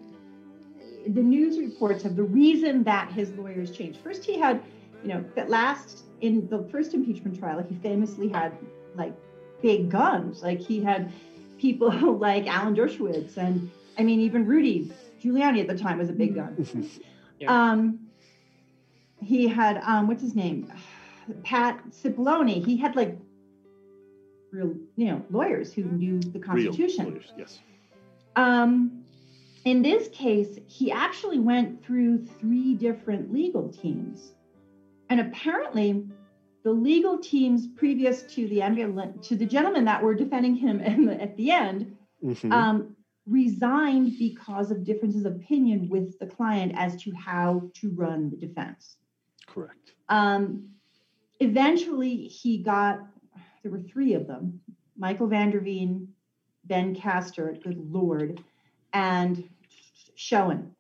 the 1.08 1.22
news 1.22 1.58
reports 1.60 2.06
of 2.06 2.16
the 2.16 2.24
reason 2.24 2.84
that 2.84 3.12
his 3.12 3.32
lawyers 3.34 3.72
changed. 3.72 4.00
First, 4.00 4.24
he 4.26 4.38
had, 4.40 4.62
you 5.04 5.10
know, 5.10 5.24
that 5.36 5.50
last 5.50 6.06
in 6.22 6.48
the 6.50 6.64
first 6.72 6.94
impeachment 6.94 7.40
trial, 7.40 7.64
he 7.68 7.76
famously 7.76 8.28
had 8.28 8.54
like 8.96 9.14
big 9.62 9.90
guns. 9.90 10.44
Like 10.44 10.60
he 10.60 10.84
had 10.84 11.12
people 11.58 11.92
like 12.18 12.48
Alan 12.48 12.76
Dershowitz, 12.76 13.38
and 13.38 13.70
I 13.98 14.04
mean, 14.04 14.20
even 14.20 14.46
Rudy 14.46 14.92
Giuliani 15.22 15.62
at 15.62 15.68
the 15.68 15.78
time 15.78 15.98
was 15.98 16.10
a 16.10 16.14
big 16.14 16.36
gun. 16.36 16.56
Yeah. 17.40 17.72
Um, 17.72 18.00
he 19.22 19.48
had 19.48 19.78
um, 19.86 20.08
what's 20.08 20.24
his 20.24 20.34
name, 20.34 20.74
Pat 21.44 21.80
Cipollone. 21.92 22.66
He 22.66 22.78
had 22.78 22.96
like 22.96 23.16
real, 24.52 24.74
you 24.96 25.06
know, 25.06 25.22
lawyers 25.30 25.72
who 25.72 25.84
knew 25.84 26.20
the 26.20 26.40
Constitution. 26.40 27.06
Real 27.06 27.14
lawyers, 27.14 27.34
Yes. 27.38 27.60
Um, 28.36 29.04
in 29.66 29.84
this 29.84 30.08
case, 30.10 30.58
he 30.66 30.92
actually 30.92 31.38
went 31.38 31.84
through 31.86 32.26
three 32.26 32.74
different 32.74 33.32
legal 33.32 33.70
teams, 33.70 34.32
and 35.12 35.20
apparently, 35.20 36.06
the 36.64 36.72
legal 36.72 37.20
teams 37.20 37.68
previous 37.68 38.24
to 38.34 38.48
the 38.48 38.64
ambulance 38.64 39.28
to 39.28 39.36
the 39.36 39.46
gentlemen 39.46 39.86
that 39.86 40.02
were 40.02 40.16
defending 40.16 40.56
him 40.56 40.80
the, 41.06 41.22
at 41.22 41.38
the 41.38 41.52
end 41.52 41.96
Mhm. 42.24 42.52
um, 42.52 42.96
resigned 43.28 44.18
because 44.18 44.72
of 44.72 44.84
differences 44.84 45.26
of 45.26 45.36
opinion 45.36 45.90
with 45.90 46.18
the 46.20 46.26
client 46.26 46.74
as 46.76 46.96
to 47.04 47.14
how 47.14 47.70
to 47.74 47.92
run 47.92 48.30
the 48.30 48.38
defense. 48.38 48.98
Correct. 49.46 49.94
Um, 50.10 50.70
eventually, 51.40 52.16
he 52.16 52.60
got, 52.60 53.00
there 53.64 53.72
were 53.72 53.82
three 53.82 54.14
of 54.14 54.28
them 54.28 54.62
Michael 54.98 55.28
Vanderveen, 55.28 56.08
Ben 56.66 56.96
Castor, 56.96 57.56
good 57.64 57.78
Lord, 57.92 58.44
and 58.94 59.48
Schoen. 60.16 60.74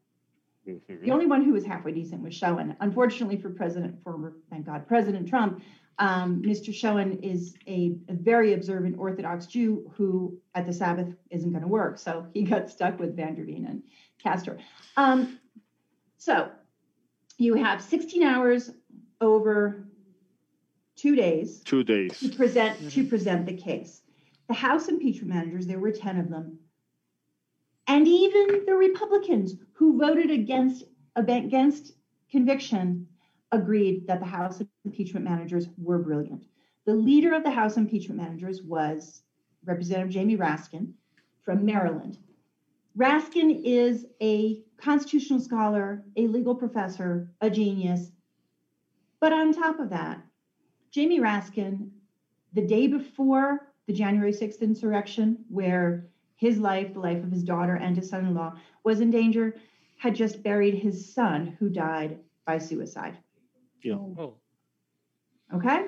Mhm. 0.68 1.01
The 1.01 1.12
only 1.12 1.27
one 1.27 1.44
who 1.44 1.54
was 1.54 1.66
halfway 1.66 1.94
decent 1.94 2.22
was 2.22 2.34
Schoen. 2.34 2.75
Unfortunately 2.80 3.38
for 3.38 3.50
President, 3.50 4.01
former, 4.04 4.34
thank 4.50 4.66
God, 4.66 4.88
President 4.88 5.27
Trump, 5.27 5.62
um, 6.00 6.42
Mr. 6.44 6.74
Schoen 6.74 7.20
is 7.24 7.56
a, 7.68 7.96
a 8.08 8.13
very 8.13 8.54
observant 8.54 8.98
Orthodox 9.00 9.48
Jew 9.48 9.89
who 9.96 10.38
at 10.54 10.66
the 10.66 10.74
Sabbath 10.74 11.08
isn't 11.32 11.50
going 11.51 11.63
to 11.63 11.68
work. 11.68 11.98
So 11.98 12.27
he 12.34 12.44
got 12.44 12.70
stuck 12.70 13.00
with 13.00 13.16
Vanderveen 13.18 13.68
and 13.68 13.84
Castor. 14.22 14.60
Um, 14.96 15.39
so 16.18 16.50
you 17.38 17.56
have 17.56 17.82
16 17.82 18.24
hours 18.24 18.72
over 19.22 19.88
two 20.96 21.16
days 21.16 21.62
Two 21.62 21.84
days. 21.84 22.20
to 22.20 22.30
present 22.30 22.92
to 22.92 23.06
present 23.08 23.46
the 23.46 23.56
case. 23.56 24.01
The 24.48 24.54
House 24.54 24.88
impeachment 24.88 25.34
managers, 25.34 25.68
there 25.68 25.80
were 25.80 25.92
10 25.92 26.20
of 26.20 26.30
them, 26.30 26.58
and 27.88 28.08
even 28.08 28.63
the 28.66 28.75
Republicans 28.75 29.56
who 29.74 29.98
voted 30.00 30.32
against 30.32 30.84
against 31.16 31.94
conviction 32.32 33.08
agreed 33.51 34.08
that 34.08 34.20
the 34.20 34.25
House 34.25 34.62
impeachment 34.86 35.25
managers 35.25 35.70
were 35.77 36.00
brilliant. 36.00 36.46
The 36.86 36.94
leader 36.94 37.34
of 37.34 37.44
the 37.44 37.51
House 37.51 37.77
impeachment 37.77 38.22
managers 38.22 38.62
was 38.63 39.24
Representative 39.66 40.12
Jamie 40.12 40.38
Raskin 40.38 40.94
from 41.44 41.66
Maryland. 41.66 42.18
Raskin 42.98 43.62
is 43.63 44.08
a 44.22 44.63
constitutional 44.77 45.39
scholar, 45.39 46.04
a 46.16 46.27
legal 46.27 46.56
professor, 46.56 47.32
a 47.42 47.50
genius. 47.50 48.12
But 49.20 49.34
on 49.34 49.54
top 49.54 49.80
of 49.80 49.89
that, 49.89 50.22
Jamie 50.92 51.20
Raskin, 51.20 51.92
the 52.54 52.66
day 52.66 52.88
before 52.88 53.74
the 53.86 53.94
January 53.94 54.32
6th 54.32 54.62
insurrection, 54.62 55.46
where 55.50 56.08
his 56.36 56.60
life, 56.60 56.94
the 56.94 57.00
life 57.00 57.24
of 57.24 57.32
his 57.32 57.44
daughter 57.44 57.75
and 57.75 57.96
his 57.96 58.10
son 58.10 58.25
in 58.25 58.34
law, 58.34 58.54
was 58.84 59.00
in 59.00 59.12
danger, 59.12 59.56
had 59.98 60.16
just 60.16 60.44
buried 60.44 60.75
his 60.75 61.13
son 61.13 61.56
who 61.60 61.70
died 61.70 62.20
by 62.46 62.58
suicide. 62.58 63.18
Oh, 63.96 64.36
Okay? 65.53 65.86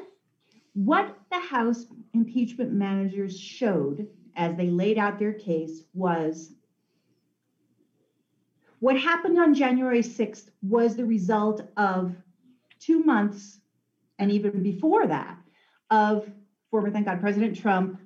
What 0.74 1.18
the 1.32 1.40
House 1.40 1.86
impeachment 2.14 2.72
managers 2.72 3.38
showed 3.38 4.08
as 4.36 4.56
they 4.56 4.70
laid 4.70 4.98
out 4.98 5.20
their 5.20 5.34
case 5.34 5.84
was 5.94 6.54
what 8.80 8.98
happened 8.98 9.38
on 9.38 9.54
January 9.54 10.02
6th 10.02 10.52
was 10.62 10.96
the 10.96 11.06
result 11.06 11.62
of 11.76 12.16
two 12.80 13.04
months, 13.04 13.60
and 14.20 14.32
even 14.32 14.64
before 14.64 15.06
that, 15.08 15.38
of 15.90 16.30
former, 16.72 16.90
thank 16.90 17.06
God, 17.06 17.20
President 17.20 17.58
Trump 17.58 18.00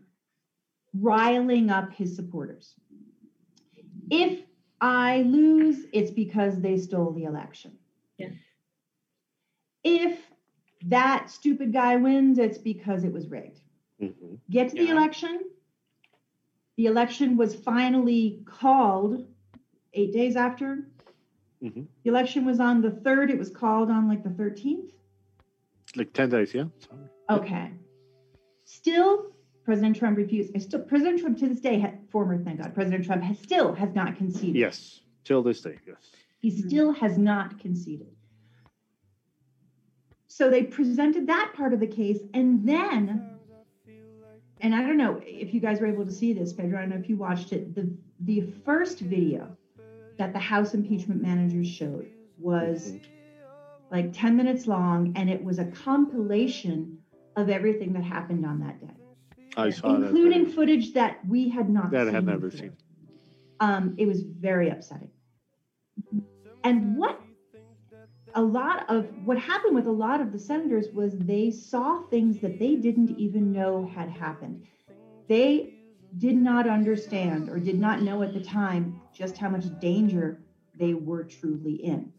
riling 0.99 1.69
up 1.69 1.91
his 1.93 2.15
supporters. 2.15 2.73
If 4.09 4.41
I 4.81 5.21
lose, 5.21 5.85
it's 5.93 6.11
because 6.11 6.59
they 6.59 6.77
stole 6.77 7.11
the 7.11 7.25
election. 7.25 7.77
Yeah. 8.17 8.29
If 9.83 10.19
that 10.85 11.29
stupid 11.29 11.73
guy 11.73 11.95
wins, 11.97 12.37
it's 12.37 12.57
because 12.57 13.03
it 13.03 13.11
was 13.13 13.27
rigged. 13.29 13.61
Mhm. 14.01 14.39
Get 14.49 14.69
to 14.69 14.75
the 14.75 14.81
election. 14.89 15.43
The 16.77 16.85
election 16.87 17.37
was 17.37 17.55
finally 17.55 18.41
called 18.45 19.27
eight 19.93 20.11
days 20.11 20.35
after. 20.35 20.89
Mhm. 21.61 21.87
The 22.03 22.09
election 22.09 22.45
was 22.45 22.59
on 22.59 22.81
the 22.81 22.91
3rd. 22.91 23.29
It 23.29 23.37
was 23.37 23.49
called 23.49 23.89
on 23.89 24.07
like 24.07 24.23
the 24.23 24.29
13th. 24.29 24.91
Like 25.95 26.11
10 26.13 26.29
days, 26.29 26.53
yeah? 26.53 26.65
Sorry. 26.79 27.07
Okay. 27.29 27.71
Still, 28.65 29.31
President 29.63 29.95
Trump 29.95 30.17
refused. 30.17 30.51
and 30.53 30.61
Still, 30.63 30.81
President 30.81 31.19
Trump 31.19 31.37
to 31.37 31.47
this 31.47 31.61
day, 31.61 31.79
ha- 31.79 31.93
former, 32.09 32.37
thank 32.43 32.61
God, 32.61 32.73
President 32.73 33.05
Trump 33.05 33.21
has 33.23 33.37
still 33.39 33.73
has 33.73 33.93
not 33.93 34.15
conceded. 34.17 34.55
Yes. 34.55 35.01
Till 35.23 35.43
this 35.43 35.61
day, 35.61 35.77
yes. 35.87 36.11
He 36.39 36.49
still 36.49 36.91
has 36.93 37.17
not 37.17 37.59
conceded. 37.59 38.13
So 40.35 40.49
they 40.49 40.63
presented 40.63 41.27
that 41.27 41.53
part 41.55 41.73
of 41.73 41.79
the 41.79 41.85
case, 41.85 42.17
and 42.33 42.67
then, 42.67 43.29
and 44.61 44.73
I 44.73 44.81
don't 44.81 44.97
know 44.97 45.21
if 45.23 45.53
you 45.53 45.59
guys 45.59 45.79
were 45.79 45.85
able 45.85 46.05
to 46.05 46.11
see 46.11 46.33
this, 46.33 46.51
Pedro. 46.53 46.79
I 46.79 46.81
don't 46.81 46.89
know 46.89 46.95
if 46.95 47.07
you 47.07 47.17
watched 47.17 47.53
it. 47.53 47.75
The 47.75 47.87
the 48.21 48.41
first 48.65 48.97
video 48.99 49.55
that 50.17 50.33
the 50.33 50.39
House 50.39 50.73
impeachment 50.73 51.21
managers 51.21 51.67
showed 51.67 52.07
was 52.39 52.93
like 53.91 54.11
10 54.11 54.35
minutes 54.35 54.65
long, 54.65 55.13
and 55.15 55.29
it 55.29 55.43
was 55.43 55.59
a 55.59 55.65
compilation 55.65 56.97
of 57.35 57.51
everything 57.51 57.93
that 57.93 58.03
happened 58.03 58.43
on 58.43 58.59
that 58.61 58.81
day, 58.81 58.95
I 59.55 59.69
saw 59.69 59.93
including 59.93 60.45
video. 60.45 60.55
footage 60.55 60.93
that 60.93 61.19
we 61.27 61.47
had 61.47 61.69
not 61.69 61.91
That 61.91 62.07
I 62.07 62.11
had 62.11 62.25
never 62.25 62.49
before. 62.49 62.59
seen. 62.59 62.77
Um, 63.59 63.93
it 63.99 64.07
was 64.07 64.23
very 64.23 64.69
upsetting. 64.69 65.11
And 66.63 66.97
what 66.97 67.21
a 68.35 68.41
lot 68.41 68.85
of 68.89 69.07
what 69.25 69.37
happened 69.37 69.75
with 69.75 69.87
a 69.87 69.91
lot 69.91 70.21
of 70.21 70.31
the 70.31 70.39
senators 70.39 70.87
was 70.93 71.17
they 71.19 71.51
saw 71.51 72.01
things 72.09 72.39
that 72.39 72.59
they 72.59 72.75
didn't 72.75 73.11
even 73.11 73.51
know 73.51 73.85
had 73.95 74.09
happened. 74.09 74.65
They 75.27 75.73
did 76.17 76.35
not 76.35 76.67
understand 76.67 77.49
or 77.49 77.59
did 77.59 77.79
not 77.79 78.01
know 78.01 78.21
at 78.23 78.33
the 78.33 78.41
time 78.43 79.01
just 79.13 79.37
how 79.37 79.49
much 79.49 79.65
danger 79.79 80.39
they 80.77 80.93
were 80.93 81.23
truly 81.23 81.75
in. 81.75 82.11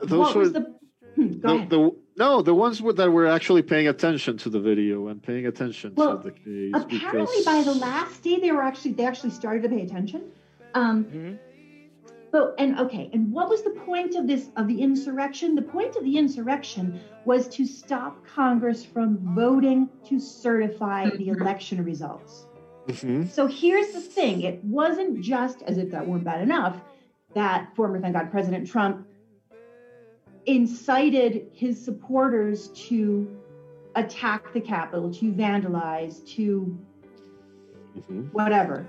Those 0.00 0.18
what 0.18 0.34
were 0.34 0.40
was 0.42 0.52
the 0.52 0.78
Hmm, 1.16 1.40
go 1.40 1.48
the, 1.48 1.54
ahead. 1.56 1.70
the 1.70 1.90
no, 2.18 2.40
the 2.42 2.54
ones 2.54 2.80
were- 2.80 2.92
that 2.92 3.10
were 3.10 3.26
actually 3.26 3.62
paying 3.62 3.88
attention 3.88 4.36
to 4.38 4.48
the 4.48 4.60
video 4.60 5.08
and 5.08 5.20
paying 5.20 5.46
attention 5.46 5.92
Well, 5.96 6.18
to 6.18 6.22
the 6.24 6.30
case. 6.30 6.72
Apparently, 6.72 7.38
because- 7.38 7.44
by 7.44 7.62
the 7.62 7.74
last 7.74 8.22
day, 8.22 8.38
they 8.38 8.52
were 8.52 8.62
actually 8.62 8.92
they 8.92 9.04
actually 9.04 9.30
started 9.30 9.62
to 9.64 9.68
pay 9.68 9.82
attention. 9.82 10.30
Um, 10.74 11.04
mhm. 11.06 11.38
But 12.32 12.54
and 12.58 12.78
okay, 12.78 13.10
and 13.12 13.32
what 13.32 13.48
was 13.48 13.62
the 13.62 13.70
point 13.70 14.14
of 14.14 14.26
this 14.26 14.50
of 14.56 14.68
the 14.68 14.80
insurrection? 14.80 15.54
The 15.54 15.62
point 15.62 15.96
of 15.96 16.04
the 16.04 16.16
insurrection 16.16 17.00
was 17.24 17.48
to 17.48 17.66
stop 17.66 18.24
Congress 18.24 18.84
from 18.84 19.18
voting 19.34 19.88
to 20.04 20.18
certify 20.20 21.10
the 21.10 21.28
election 21.28 21.84
results. 21.84 22.46
Mhm. 22.86 23.28
So 23.28 23.46
here's 23.46 23.92
the 23.92 24.00
thing 24.00 24.42
it 24.42 24.62
wasn't 24.64 25.20
just 25.20 25.62
as 25.62 25.76
if 25.78 25.90
that 25.90 26.06
weren't 26.06 26.24
bad 26.24 26.40
enough 26.40 26.80
that 27.34 27.74
former, 27.76 28.00
thank 28.00 28.14
God, 28.14 28.30
President 28.30 28.66
Trump 28.66 29.06
incited 30.46 31.48
his 31.52 31.82
supporters 31.82 32.68
to 32.88 33.28
attack 33.94 34.52
the 34.52 34.60
Capitol, 34.60 35.12
to 35.12 35.32
vandalize, 35.32 36.26
to 36.34 36.76
Mhm. 37.96 38.32
whatever. 38.32 38.86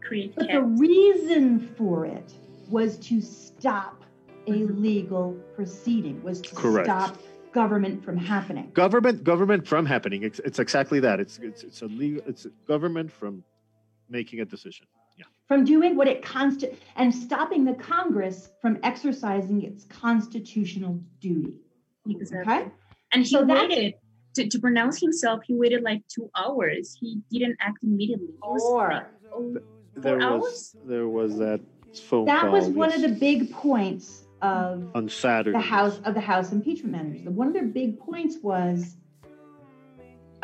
Create 0.00 0.34
But 0.36 0.48
the 0.48 0.62
reason 0.62 1.58
for 1.58 2.06
it 2.06 2.34
was 2.68 2.98
to 2.98 3.20
stop 3.20 4.04
a 4.46 4.50
mm-hmm. 4.50 4.82
legal 4.82 5.32
proceeding, 5.54 6.22
was 6.22 6.40
to 6.42 6.54
Correct. 6.54 6.86
stop 6.86 7.16
government 7.52 8.04
from 8.04 8.16
happening. 8.16 8.70
Government, 8.72 9.24
government 9.24 9.66
from 9.66 9.86
happening. 9.86 10.22
It's, 10.22 10.38
it's 10.40 10.58
exactly 10.58 11.00
that. 11.00 11.20
It's 11.20 11.38
it's 11.38 11.62
it's 11.64 11.82
a 11.82 11.86
legal. 11.86 12.22
It's 12.26 12.44
a 12.44 12.50
government 12.66 13.10
from 13.10 13.42
making 14.08 14.40
a 14.40 14.44
decision. 14.44 14.86
Yeah. 15.16 15.24
from 15.48 15.64
doing 15.64 15.96
what 15.96 16.06
it 16.06 16.22
consti- 16.22 16.76
and 16.94 17.12
stopping 17.12 17.64
the 17.64 17.74
Congress 17.74 18.50
from 18.62 18.78
exercising 18.84 19.62
its 19.62 19.84
constitutional 19.84 21.00
duty. 21.20 21.54
Exactly. 22.08 22.54
Okay? 22.54 22.70
And 23.12 23.24
he 23.24 23.30
So 23.30 23.42
waited 23.44 23.94
to, 24.34 24.46
to 24.46 24.58
pronounce 24.60 25.00
himself. 25.00 25.40
He 25.44 25.54
waited 25.54 25.82
like 25.82 26.02
two 26.06 26.30
hours. 26.36 26.96
He 27.00 27.20
didn't 27.32 27.56
act 27.60 27.82
immediately. 27.82 28.28
It 28.28 28.38
was 28.40 28.62
Or- 28.62 28.92
like, 28.92 29.06
oh, 29.34 29.56
There 29.96 30.20
Four 30.20 30.38
was 30.38 30.76
there 30.86 31.08
was 31.08 31.36
that 31.38 31.60
phone 31.94 32.24
That 32.26 32.50
was 32.50 32.68
one 32.68 32.92
of 32.92 33.00
the 33.00 33.08
big 33.08 33.50
points 33.52 34.24
of 34.42 34.88
on 34.94 35.08
Saturday. 35.08 35.56
the 35.56 35.62
House 35.64 36.00
of 36.04 36.14
the 36.14 36.20
House 36.20 36.52
impeachment 36.52 36.92
managers. 36.92 37.24
The- 37.24 37.30
One 37.30 37.48
of 37.48 37.54
their 37.54 37.66
big 37.66 37.98
points 37.98 38.36
was 38.42 38.96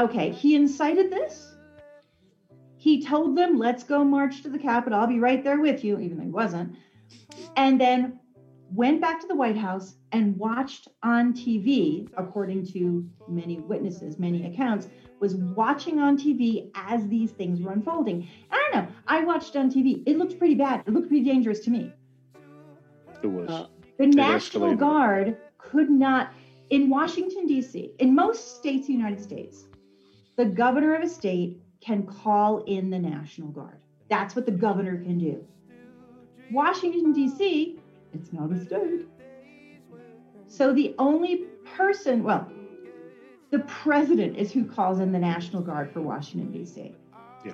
okay, 0.00 0.30
he 0.30 0.54
incited 0.56 1.10
this. 1.10 1.50
He 2.76 3.02
told 3.02 3.36
them, 3.36 3.58
let's 3.58 3.82
go 3.84 4.04
march 4.04 4.42
to 4.42 4.48
the 4.50 4.58
Capitol. 4.58 4.98
I'll 4.98 5.06
be 5.06 5.18
right 5.18 5.42
there 5.42 5.60
with 5.60 5.84
you, 5.84 5.98
even 6.00 6.18
though 6.18 6.24
he 6.24 6.30
wasn't. 6.30 6.76
And 7.56 7.80
then 7.80 8.20
went 8.70 9.00
back 9.00 9.20
to 9.20 9.26
the 9.26 9.34
White 9.34 9.56
House 9.56 9.96
and 10.12 10.36
watched 10.36 10.88
on 11.02 11.32
TV, 11.32 12.08
according 12.16 12.66
to 12.72 13.08
many 13.28 13.58
witnesses, 13.58 14.18
many 14.18 14.46
accounts, 14.46 14.88
was 15.20 15.36
watching 15.36 15.98
on 15.98 16.18
TV 16.18 16.70
as 16.74 17.06
these 17.08 17.30
things 17.30 17.60
were 17.60 17.72
unfolding. 17.72 18.28
I 18.50 18.68
don't 18.72 18.84
know. 18.84 18.92
I 19.06 19.24
watched 19.24 19.56
on 19.56 19.70
TV. 19.70 20.02
It 20.06 20.18
looked 20.18 20.38
pretty 20.38 20.54
bad. 20.54 20.82
It 20.86 20.92
looked 20.92 21.08
pretty 21.08 21.24
dangerous 21.24 21.60
to 21.60 21.70
me. 21.70 21.92
It 23.22 23.26
was. 23.26 23.48
Uh, 23.48 23.66
The 23.98 24.06
National 24.06 24.72
escalated. 24.72 24.78
Guard 24.78 25.36
could 25.58 25.90
not, 25.90 26.32
in 26.70 26.90
Washington, 26.90 27.46
D.C., 27.46 27.94
in 27.98 28.14
most 28.14 28.56
states 28.56 28.82
of 28.82 28.86
the 28.88 28.92
United 28.92 29.22
States, 29.22 29.64
the 30.36 30.44
governor 30.44 30.94
of 30.94 31.02
a 31.02 31.08
state 31.08 31.60
can 31.80 32.04
call 32.04 32.64
in 32.64 32.90
the 32.90 32.98
National 32.98 33.48
Guard. 33.48 33.78
That's 34.10 34.34
what 34.34 34.46
the 34.46 34.52
governor 34.52 34.96
can 34.96 35.18
do. 35.18 35.44
Washington, 36.50 37.12
D.C., 37.12 37.78
it's 38.14 38.32
not 38.32 38.50
a 38.52 38.64
state. 38.64 39.06
So 40.46 40.72
the 40.72 40.94
only 40.98 41.44
person, 41.64 42.22
well, 42.22 42.48
the 43.50 43.60
president 43.60 44.36
is 44.36 44.52
who 44.52 44.64
calls 44.64 45.00
in 45.00 45.12
the 45.12 45.18
National 45.18 45.62
Guard 45.62 45.90
for 45.90 46.00
Washington, 46.00 46.50
D.C. 46.52 46.94
Yeah. 47.44 47.52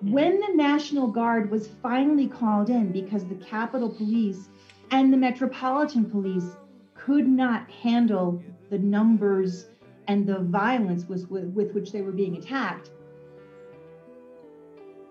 When 0.00 0.40
the 0.40 0.54
National 0.54 1.08
Guard 1.08 1.50
was 1.50 1.68
finally 1.82 2.26
called 2.26 2.70
in 2.70 2.92
because 2.92 3.26
the 3.26 3.34
Capitol 3.36 3.90
Police 3.90 4.48
and 4.90 5.12
the 5.12 5.16
Metropolitan 5.16 6.04
Police 6.04 6.56
could 6.94 7.26
not 7.26 7.70
handle 7.70 8.42
the 8.68 8.78
numbers 8.78 9.66
and 10.08 10.26
the 10.26 10.40
violence 10.40 11.06
was 11.08 11.28
with, 11.28 11.44
with 11.48 11.72
which 11.72 11.92
they 11.92 12.02
were 12.02 12.12
being 12.12 12.36
attacked, 12.36 12.90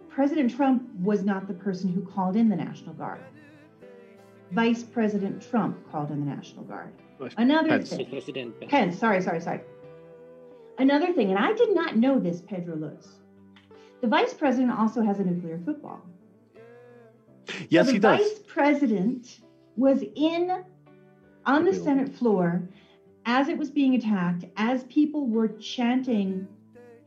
President 0.09 0.53
Trump 0.53 0.83
was 0.99 1.23
not 1.23 1.47
the 1.47 1.53
person 1.53 1.89
who 1.89 2.01
called 2.01 2.35
in 2.35 2.49
the 2.49 2.55
National 2.55 2.93
Guard. 2.93 3.21
Vice 4.51 4.83
President 4.83 5.41
Trump 5.49 5.77
called 5.91 6.11
in 6.11 6.19
the 6.21 6.25
National 6.35 6.63
Guard. 6.63 6.91
Another 7.37 7.69
Pence. 7.69 7.89
thing. 7.89 8.07
President 8.09 8.59
Pence. 8.59 8.71
Pence, 8.71 8.97
sorry, 8.97 9.21
sorry, 9.21 9.41
sorry. 9.41 9.61
Another 10.77 11.11
thing, 11.13 11.29
and 11.29 11.37
I 11.37 11.53
did 11.53 11.75
not 11.75 11.97
know 11.97 12.19
this, 12.19 12.41
Pedro 12.41 12.75
Luz. 12.77 13.15
The 14.01 14.07
vice 14.07 14.33
president 14.33 14.71
also 14.71 15.01
has 15.01 15.19
a 15.19 15.23
nuclear 15.25 15.59
football. 15.65 16.01
Yes, 17.69 17.87
so 17.87 17.91
the 17.91 17.93
he 17.93 17.99
does. 17.99 18.17
The 18.19 18.23
vice 18.23 18.39
president 18.47 19.39
was 19.75 20.03
in 20.15 20.63
on 21.45 21.63
the 21.65 21.71
Okay. 21.71 21.79
Senate 21.79 22.09
floor 22.15 22.67
as 23.25 23.49
it 23.49 23.57
was 23.57 23.69
being 23.69 23.95
attacked, 23.95 24.45
as 24.55 24.83
people 24.85 25.27
were 25.27 25.49
chanting, 25.49 26.47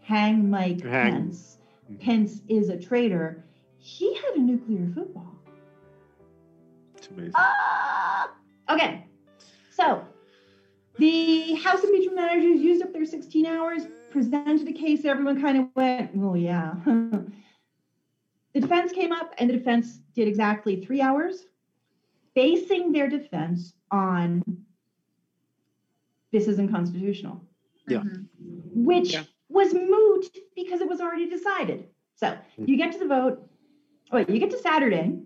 "Hang 0.00 0.50
Mike 0.50 0.82
Hang. 0.82 1.12
Pence." 1.12 1.58
Mhm. 1.90 2.00
Pence 2.00 2.42
is 2.48 2.68
a 2.68 2.76
traitor. 2.78 3.42
He 3.78 4.14
had 4.14 4.34
a 4.36 4.40
nuclear 4.40 4.86
football. 4.94 5.34
It's 7.12 7.18
amazing. 7.18 7.32
Ah! 7.36 8.30
Okay, 8.70 9.04
so 9.70 10.02
the 10.98 11.54
House 11.54 11.82
of 11.82 11.90
impeachment 11.90 12.16
managers 12.16 12.60
used 12.60 12.82
up 12.82 12.92
their 12.92 13.04
16 13.04 13.44
hours, 13.46 13.82
presented 14.10 14.68
a 14.68 14.72
case, 14.72 15.04
everyone 15.04 15.40
kind 15.40 15.58
of 15.58 15.66
went, 15.74 16.10
oh, 16.18 16.34
yeah. 16.34 16.74
the 16.86 18.60
defense 18.60 18.92
came 18.92 19.12
up, 19.12 19.34
and 19.38 19.50
the 19.50 19.54
defense 19.54 20.00
did 20.14 20.28
exactly 20.28 20.76
three 20.84 21.00
hours, 21.00 21.46
basing 22.34 22.92
their 22.92 23.08
defense 23.08 23.74
on 23.90 24.42
this 26.30 26.46
isn't 26.48 26.70
constitutional, 26.70 27.42
Yeah. 27.88 28.00
Mhm. 28.00 28.26
which 28.74 29.12
Yeah. 29.12 29.24
was 29.50 29.74
moot 29.74 30.34
because 30.56 30.80
it 30.80 30.88
was 30.88 31.00
already 31.02 31.28
decided. 31.28 31.88
So 32.14 32.38
you 32.56 32.76
get 32.78 32.92
to 32.92 32.98
the 32.98 33.06
vote, 33.06 33.50
oh, 34.12 34.16
wait, 34.16 34.30
you 34.30 34.38
get 34.38 34.50
to 34.50 34.58
Saturday 34.58 35.18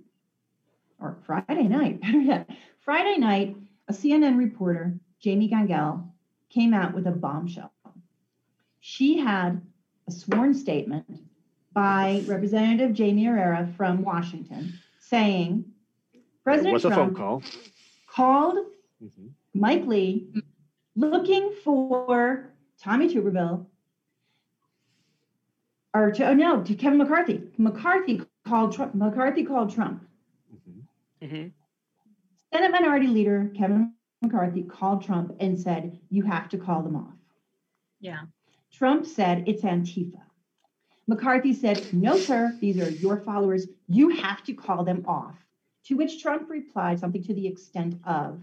or 1.00 1.16
Friday 1.26 1.68
night, 1.68 2.00
better 2.02 2.18
yet. 2.20 2.50
Friday 2.80 3.18
night, 3.18 3.56
a 3.88 3.92
CNN 3.92 4.38
reporter, 4.38 4.98
Jamie 5.20 5.48
Gangel, 5.48 6.12
came 6.48 6.72
out 6.74 6.94
with 6.94 7.06
a 7.06 7.10
bombshell. 7.12 7.72
She 8.80 9.18
had 9.18 9.60
a 10.08 10.12
sworn 10.12 10.54
statement 10.54 11.04
by 11.72 12.22
Representative 12.26 12.96
Jaime 12.96 13.24
Herrera 13.24 13.68
from 13.76 14.02
Washington 14.02 14.72
saying 15.00 15.64
President 16.44 16.72
was 16.72 16.84
a 16.84 16.90
phone 16.90 17.14
Trump 17.14 17.16
call. 17.16 17.42
called 18.06 18.58
Mhm. 19.02 19.30
Mike 19.54 19.84
Lee 19.86 20.28
looking 20.94 21.52
for 21.64 22.52
Tommy 22.78 23.08
Tuberville 23.08 23.66
or 25.92 26.12
to, 26.12 26.28
oh 26.28 26.34
no, 26.34 26.62
to 26.62 26.74
Kevin 26.74 26.98
McCarthy. 26.98 27.42
McCarthy 27.58 28.22
called 28.46 28.72
Trump. 28.72 28.94
McCarthy 28.94 29.44
called 29.44 29.70
Trump. 29.70 30.06
Mhm. 31.22 31.28
Mhm. 31.30 31.52
Senate 32.52 32.70
Minority 32.70 33.06
Leader 33.08 33.50
Kevin 33.54 33.94
McCarthy 34.22 34.62
called 34.62 35.02
Trump 35.02 35.34
and 35.40 35.58
said, 35.58 35.98
"You 36.08 36.22
have 36.24 36.48
to 36.50 36.58
call 36.58 36.82
them 36.82 36.96
off." 36.96 37.16
Yeah. 38.00 38.26
Trump 38.70 39.06
said, 39.06 39.48
"It's 39.48 39.62
Antifa." 39.62 40.22
McCarthy 41.06 41.52
said, 41.52 41.92
"No, 41.92 42.16
sir. 42.16 42.56
These 42.60 42.78
are 42.80 42.90
your 42.90 43.18
followers. 43.18 43.68
You 43.88 44.08
have 44.10 44.42
to 44.44 44.54
call 44.54 44.84
them 44.84 45.04
off." 45.06 45.36
To 45.84 45.96
which 45.96 46.20
Trump 46.20 46.50
replied 46.50 46.98
something 46.98 47.22
to 47.24 47.34
the 47.34 47.46
extent 47.46 48.00
of, 48.04 48.42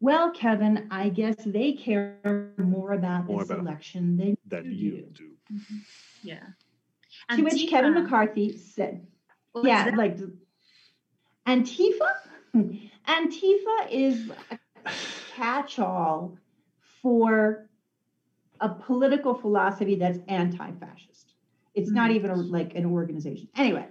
"Well, 0.00 0.30
Kevin, 0.30 0.86
I 0.90 1.08
guess 1.08 1.36
they 1.44 1.72
care 1.72 2.54
more 2.58 2.92
about 2.92 3.26
More 3.26 3.40
this 3.40 3.50
about- 3.50 3.60
election 3.60 4.16
than 4.16 4.36
That 4.46 4.64
You 4.64 4.72
you 4.72 5.02
do. 5.12 5.36
do. 5.48 5.54
Yeah. 6.22 6.46
To 7.34 7.42
which 7.42 7.68
Kevin 7.68 7.94
McCarthy 7.94 8.56
said, 8.56 9.06
what 9.52 9.62
was 9.64 9.68
yeah, 9.68 9.84
that? 9.86 9.96
like 9.96 10.16
Antifa? 11.46 12.10
Antifa 13.08 13.90
is 13.90 14.30
a 14.50 14.58
catch-all 15.34 16.36
for 17.02 17.68
a 18.60 18.68
political 18.68 19.34
philosophy 19.34 19.94
that's 19.94 20.18
anti-fascist. 20.28 21.34
It's 21.74 21.90
not 21.90 22.10
Mhm. 22.10 22.14
even 22.14 22.30
a, 22.30 22.36
like 22.36 22.74
an 22.74 22.84
organization. 22.86 23.48
Anyway, 23.56 23.86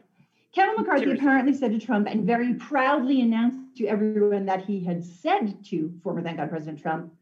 Kevin 0.53 0.75
McCarthy 0.77 1.05
Seriously. 1.05 1.25
apparently 1.25 1.53
said 1.53 1.71
to 1.71 1.79
Trump 1.79 2.07
and 2.07 2.25
very 2.25 2.53
proudly 2.55 3.21
announced 3.21 3.77
to 3.77 3.87
everyone 3.87 4.45
that 4.45 4.63
he 4.65 4.79
had 4.83 5.03
said 5.03 5.63
to 5.65 5.91
former 6.03 6.21
thank 6.21 6.37
God 6.37 6.49
President 6.49 6.79
Trump, 6.79 7.13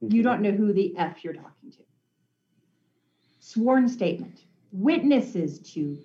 you 0.00 0.22
don't 0.22 0.42
know 0.42 0.50
who 0.50 0.72
the 0.72 0.96
F 0.96 1.22
you're 1.24 1.32
talking 1.34 1.70
to. 1.70 1.78
Sworn 3.38 3.88
statement, 3.88 4.44
witnesses 4.72 5.60
to 5.74 5.98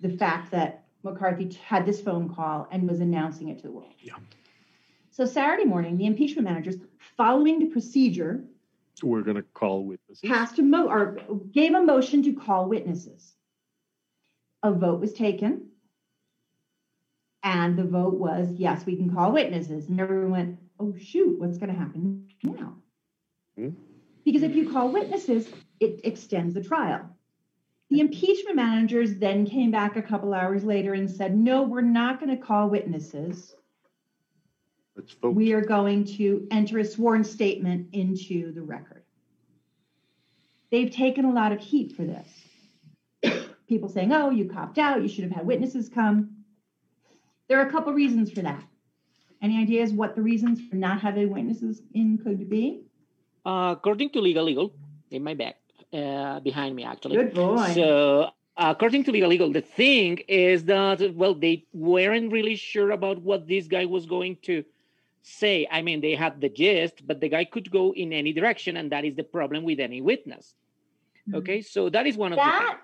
the 0.00 0.10
fact 0.10 0.50
that 0.50 0.84
McCarthy 1.12 1.50
had 1.64 1.86
this 1.86 2.00
phone 2.00 2.32
call 2.34 2.68
and 2.70 2.88
was 2.88 3.00
announcing 3.00 3.48
it 3.48 3.58
to 3.58 3.64
the 3.64 3.72
world. 3.72 3.92
Yeah. 4.00 4.14
So 5.10 5.24
Saturday 5.24 5.64
morning, 5.64 5.96
the 5.96 6.06
impeachment 6.06 6.46
managers, 6.46 6.76
following 7.16 7.58
the 7.58 7.66
procedure, 7.66 8.44
We're 9.02 9.22
gonna 9.22 9.42
call 9.42 9.84
witnesses. 9.84 10.28
passed 10.28 10.58
a 10.58 10.62
mo 10.62 10.86
or 10.88 11.18
gave 11.52 11.74
a 11.74 11.82
motion 11.82 12.22
to 12.24 12.32
call 12.32 12.68
witnesses. 12.68 13.34
A 14.62 14.72
vote 14.72 15.00
was 15.00 15.12
taken. 15.12 15.68
And 17.44 17.78
the 17.78 17.84
vote 17.84 18.14
was, 18.14 18.52
yes, 18.52 18.84
we 18.84 18.96
can 18.96 19.14
call 19.14 19.32
witnesses. 19.32 19.88
And 19.88 20.00
everyone 20.00 20.30
went, 20.30 20.58
oh, 20.80 20.94
shoot, 20.98 21.38
what's 21.38 21.56
going 21.56 21.72
to 21.72 21.78
happen 21.78 22.26
now? 22.42 22.74
Hmm. 23.56 23.70
Because 24.24 24.42
if 24.42 24.54
you 24.56 24.70
call 24.70 24.90
witnesses, 24.90 25.48
it 25.80 26.00
extends 26.04 26.54
the 26.54 26.62
trial. 26.62 27.08
The 27.90 28.00
impeachment 28.00 28.56
managers 28.56 29.14
then 29.16 29.46
came 29.46 29.70
back 29.70 29.96
a 29.96 30.02
couple 30.02 30.34
hours 30.34 30.62
later 30.62 30.92
and 30.92 31.10
said, 31.10 31.36
no, 31.36 31.62
we're 31.62 31.80
not 31.80 32.20
going 32.20 32.36
to 32.36 32.42
call 32.42 32.68
witnesses. 32.68 33.54
Let's 34.94 35.14
vote. 35.14 35.34
We 35.34 35.52
are 35.52 35.62
going 35.62 36.04
to 36.16 36.46
enter 36.50 36.78
a 36.78 36.84
sworn 36.84 37.24
statement 37.24 37.88
into 37.92 38.52
the 38.52 38.62
record. 38.62 39.04
They've 40.70 40.90
taken 40.90 41.24
a 41.24 41.32
lot 41.32 41.52
of 41.52 41.60
heat 41.60 41.96
for 41.96 42.04
this. 42.04 42.28
People 43.68 43.88
saying, 43.88 44.12
oh, 44.12 44.30
you 44.30 44.46
copped 44.46 44.78
out, 44.78 45.02
you 45.02 45.08
should 45.08 45.24
have 45.24 45.32
had 45.32 45.46
witnesses 45.46 45.88
come. 45.88 46.36
There 47.48 47.58
are 47.58 47.66
a 47.66 47.70
couple 47.70 47.92
reasons 47.94 48.30
for 48.30 48.42
that. 48.42 48.62
Any 49.40 49.58
ideas 49.58 49.92
what 49.92 50.14
the 50.14 50.22
reasons 50.22 50.60
for 50.68 50.76
not 50.76 51.00
having 51.00 51.30
witnesses 51.30 51.80
in 51.94 52.18
could 52.18 52.50
be? 52.50 52.82
Uh, 53.46 53.74
according 53.78 54.10
to 54.10 54.20
Legal 54.20 54.48
Eagle, 54.48 54.74
in 55.10 55.22
my 55.22 55.32
back, 55.32 55.56
uh, 55.92 56.40
behind 56.40 56.74
me 56.76 56.84
actually. 56.84 57.16
Good 57.16 57.34
boy. 57.34 57.72
So, 57.74 58.30
according 58.56 59.04
to 59.04 59.12
Legal 59.12 59.32
Eagle, 59.32 59.52
the 59.52 59.60
thing 59.60 60.18
is 60.28 60.64
that 60.64 61.14
well, 61.14 61.34
they 61.34 61.64
weren't 61.72 62.32
really 62.32 62.56
sure 62.56 62.90
about 62.90 63.22
what 63.22 63.46
this 63.46 63.66
guy 63.66 63.84
was 63.84 64.06
going 64.06 64.36
to 64.42 64.64
say. 65.22 65.66
I 65.70 65.82
mean, 65.82 66.00
they 66.00 66.14
had 66.14 66.40
the 66.40 66.48
gist, 66.48 67.06
but 67.06 67.20
the 67.20 67.28
guy 67.28 67.44
could 67.44 67.70
go 67.70 67.92
in 67.94 68.12
any 68.12 68.32
direction, 68.32 68.76
and 68.76 68.90
that 68.92 69.04
is 69.04 69.14
the 69.14 69.24
problem 69.24 69.64
with 69.64 69.80
any 69.80 70.00
witness. 70.00 70.54
Okay, 71.34 71.60
so 71.60 71.90
that 71.90 72.06
is 72.06 72.16
one 72.16 72.32
of 72.32 72.38
the 72.38 72.42
that, 72.44 72.80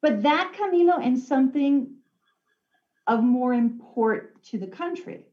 but 0.00 0.22
that 0.22 0.54
Camilo 0.58 1.00
and 1.00 1.16
something 1.16 1.94
of 3.06 3.22
more 3.22 3.54
import 3.54 4.42
to 4.44 4.58
the 4.58 4.66
country. 4.66 5.24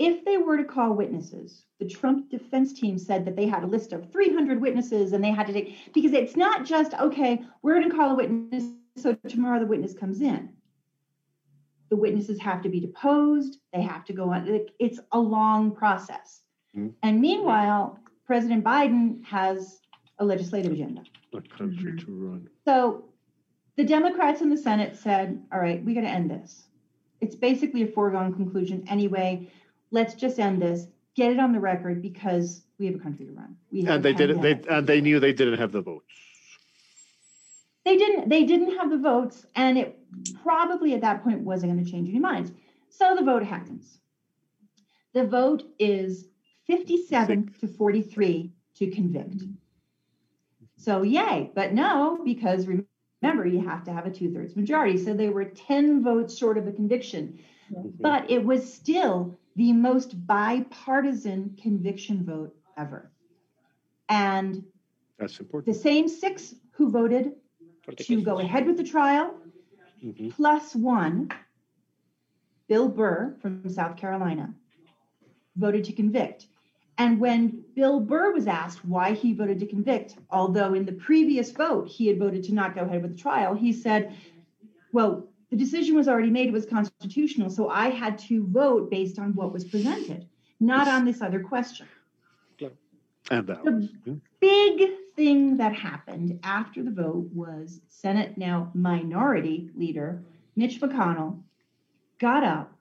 If 0.00 0.24
they 0.24 0.38
were 0.38 0.56
to 0.56 0.64
call 0.64 0.94
witnesses, 0.94 1.66
the 1.78 1.86
Trump 1.86 2.30
defense 2.30 2.72
team 2.72 2.96
said 2.96 3.26
that 3.26 3.36
they 3.36 3.46
had 3.46 3.64
a 3.64 3.66
list 3.66 3.92
of 3.92 4.10
300 4.10 4.58
witnesses 4.58 5.12
and 5.12 5.22
they 5.22 5.30
had 5.30 5.46
to 5.48 5.52
take, 5.52 5.92
because 5.92 6.14
it's 6.14 6.36
not 6.36 6.64
just, 6.64 6.94
okay, 6.94 7.42
we're 7.60 7.74
going 7.74 7.90
to 7.90 7.94
call 7.94 8.12
a 8.12 8.14
witness, 8.14 8.64
so 8.96 9.14
tomorrow 9.28 9.60
the 9.60 9.66
witness 9.66 9.92
comes 9.92 10.22
in. 10.22 10.48
The 11.90 11.96
witnesses 11.96 12.40
have 12.40 12.62
to 12.62 12.70
be 12.70 12.80
deposed, 12.80 13.58
they 13.74 13.82
have 13.82 14.06
to 14.06 14.14
go 14.14 14.30
on, 14.30 14.66
it's 14.78 15.00
a 15.12 15.20
long 15.20 15.70
process. 15.70 16.44
Mhm. 16.74 16.94
And 17.02 17.20
meanwhile, 17.20 17.98
President 18.24 18.64
Biden 18.64 19.22
has 19.24 19.82
a 20.18 20.24
legislative 20.24 20.72
agenda. 20.72 21.02
A 21.34 21.42
country 21.42 21.94
to 21.98 22.06
run. 22.10 22.48
So 22.64 23.04
the 23.76 23.84
Democrats 23.84 24.40
in 24.40 24.48
the 24.48 24.56
Senate 24.56 24.96
said, 24.96 25.44
all 25.52 25.60
right, 25.60 25.84
we 25.84 25.92
got 25.92 26.02
to 26.02 26.08
end 26.08 26.30
this. 26.30 26.68
It's 27.20 27.36
basically 27.36 27.82
a 27.82 27.86
foregone 27.86 28.32
conclusion 28.32 28.82
anyway. 28.88 29.50
Let's 29.90 30.14
just 30.14 30.38
end 30.38 30.62
this, 30.62 30.86
get 31.16 31.32
it 31.32 31.38
on 31.38 31.52
the 31.52 31.60
record 31.60 32.02
because 32.02 32.62
we 32.78 32.86
have 32.86 32.94
a 32.94 32.98
country 32.98 33.26
to 33.26 33.32
run. 33.32 33.56
We 33.70 33.84
And 33.86 34.02
they 34.02 34.12
didn't, 34.12 34.40
they, 34.40 34.60
and 34.68 34.86
they 34.86 35.00
knew 35.00 35.20
they 35.20 35.32
didn't 35.32 35.58
have 35.58 35.72
the 35.72 35.82
votes. 35.82 36.06
They 37.84 37.96
didn't, 37.96 38.28
they 38.28 38.44
didn't 38.44 38.76
have 38.78 38.90
the 38.90 38.98
votes 38.98 39.46
and 39.56 39.78
it 39.78 39.98
probably 40.42 40.94
at 40.94 41.00
that 41.00 41.24
point 41.24 41.40
wasn't 41.40 41.72
going 41.72 41.84
to 41.84 41.90
change 41.90 42.08
any 42.08 42.18
minds. 42.18 42.52
So 42.88 43.16
the 43.16 43.24
vote 43.24 43.42
happens. 43.42 43.98
The 45.12 45.26
vote 45.26 45.64
is 45.78 46.26
57 46.66 47.54
to 47.60 47.68
43 47.68 48.52
to 48.76 48.90
convict. 48.90 49.42
So 50.76 51.02
yay, 51.02 51.50
but 51.54 51.74
no, 51.74 52.20
because 52.24 52.66
remember, 52.66 53.46
you 53.46 53.60
have 53.66 53.84
to 53.84 53.92
have 53.92 54.06
a 54.06 54.10
two 54.10 54.32
thirds 54.32 54.56
majority. 54.56 54.96
So 54.96 55.12
they 55.12 55.28
were 55.28 55.44
10 55.44 56.02
votes 56.02 56.36
short 56.36 56.58
of 56.58 56.66
a 56.66 56.72
conviction, 56.72 57.38
mm-hmm. 57.72 57.88
but 58.00 58.30
it 58.30 58.44
was 58.44 58.72
still 58.72 59.38
the 59.60 59.74
most 59.74 60.26
bipartisan 60.26 61.54
conviction 61.60 62.24
vote 62.24 62.56
ever. 62.78 63.12
And 64.08 64.64
That's 65.18 65.38
important. 65.38 65.66
the 65.74 65.78
same 65.78 66.08
six 66.08 66.54
who 66.70 66.88
voted 66.88 67.34
to 67.98 68.22
go 68.22 68.38
ahead 68.38 68.66
with 68.66 68.78
the 68.78 68.84
trial, 68.84 69.38
Mhm. 70.02 70.30
plus 70.30 70.74
one, 70.74 71.28
Bill 72.68 72.88
Burr 72.88 73.36
from 73.42 73.68
South 73.68 73.98
Carolina, 73.98 74.54
voted 75.56 75.84
to 75.84 75.92
convict. 75.92 76.46
And 76.96 77.20
when 77.20 77.62
Bill 77.74 78.00
Burr 78.00 78.32
was 78.32 78.46
asked 78.46 78.82
why 78.86 79.12
he 79.12 79.34
voted 79.34 79.58
to 79.60 79.66
convict, 79.66 80.16
although 80.30 80.72
in 80.72 80.86
the 80.86 80.92
previous 80.92 81.50
vote 81.50 81.86
he 81.86 82.06
had 82.06 82.18
voted 82.18 82.44
to 82.44 82.54
not 82.54 82.74
go 82.74 82.80
ahead 82.80 83.02
with 83.02 83.12
the 83.12 83.18
trial, 83.18 83.54
he 83.54 83.74
said, 83.74 84.14
well, 84.90 85.29
the 85.50 85.56
decision 85.56 85.94
was 85.96 86.08
already 86.08 86.30
made, 86.30 86.48
it 86.48 86.52
was 86.52 86.66
constitutional, 86.66 87.50
so 87.50 87.68
I 87.68 87.90
had 87.90 88.18
to 88.20 88.46
vote 88.46 88.90
based 88.90 89.18
on 89.18 89.34
what 89.34 89.52
was 89.52 89.64
presented, 89.64 90.26
not 90.60 90.88
on 90.88 91.04
this 91.04 91.20
other 91.20 91.40
question. 91.40 91.86
And 93.30 93.46
that 93.46 93.64
The 93.64 94.18
big 94.40 94.90
thing 95.14 95.56
that 95.58 95.72
happened 95.72 96.40
after 96.42 96.82
the 96.82 96.90
vote 96.90 97.28
was 97.32 97.80
Senate 97.88 98.36
now 98.36 98.70
minority 98.74 99.70
leader 99.76 100.24
Mitch 100.56 100.80
McConnell 100.80 101.40
got 102.18 102.42
up. 102.42 102.72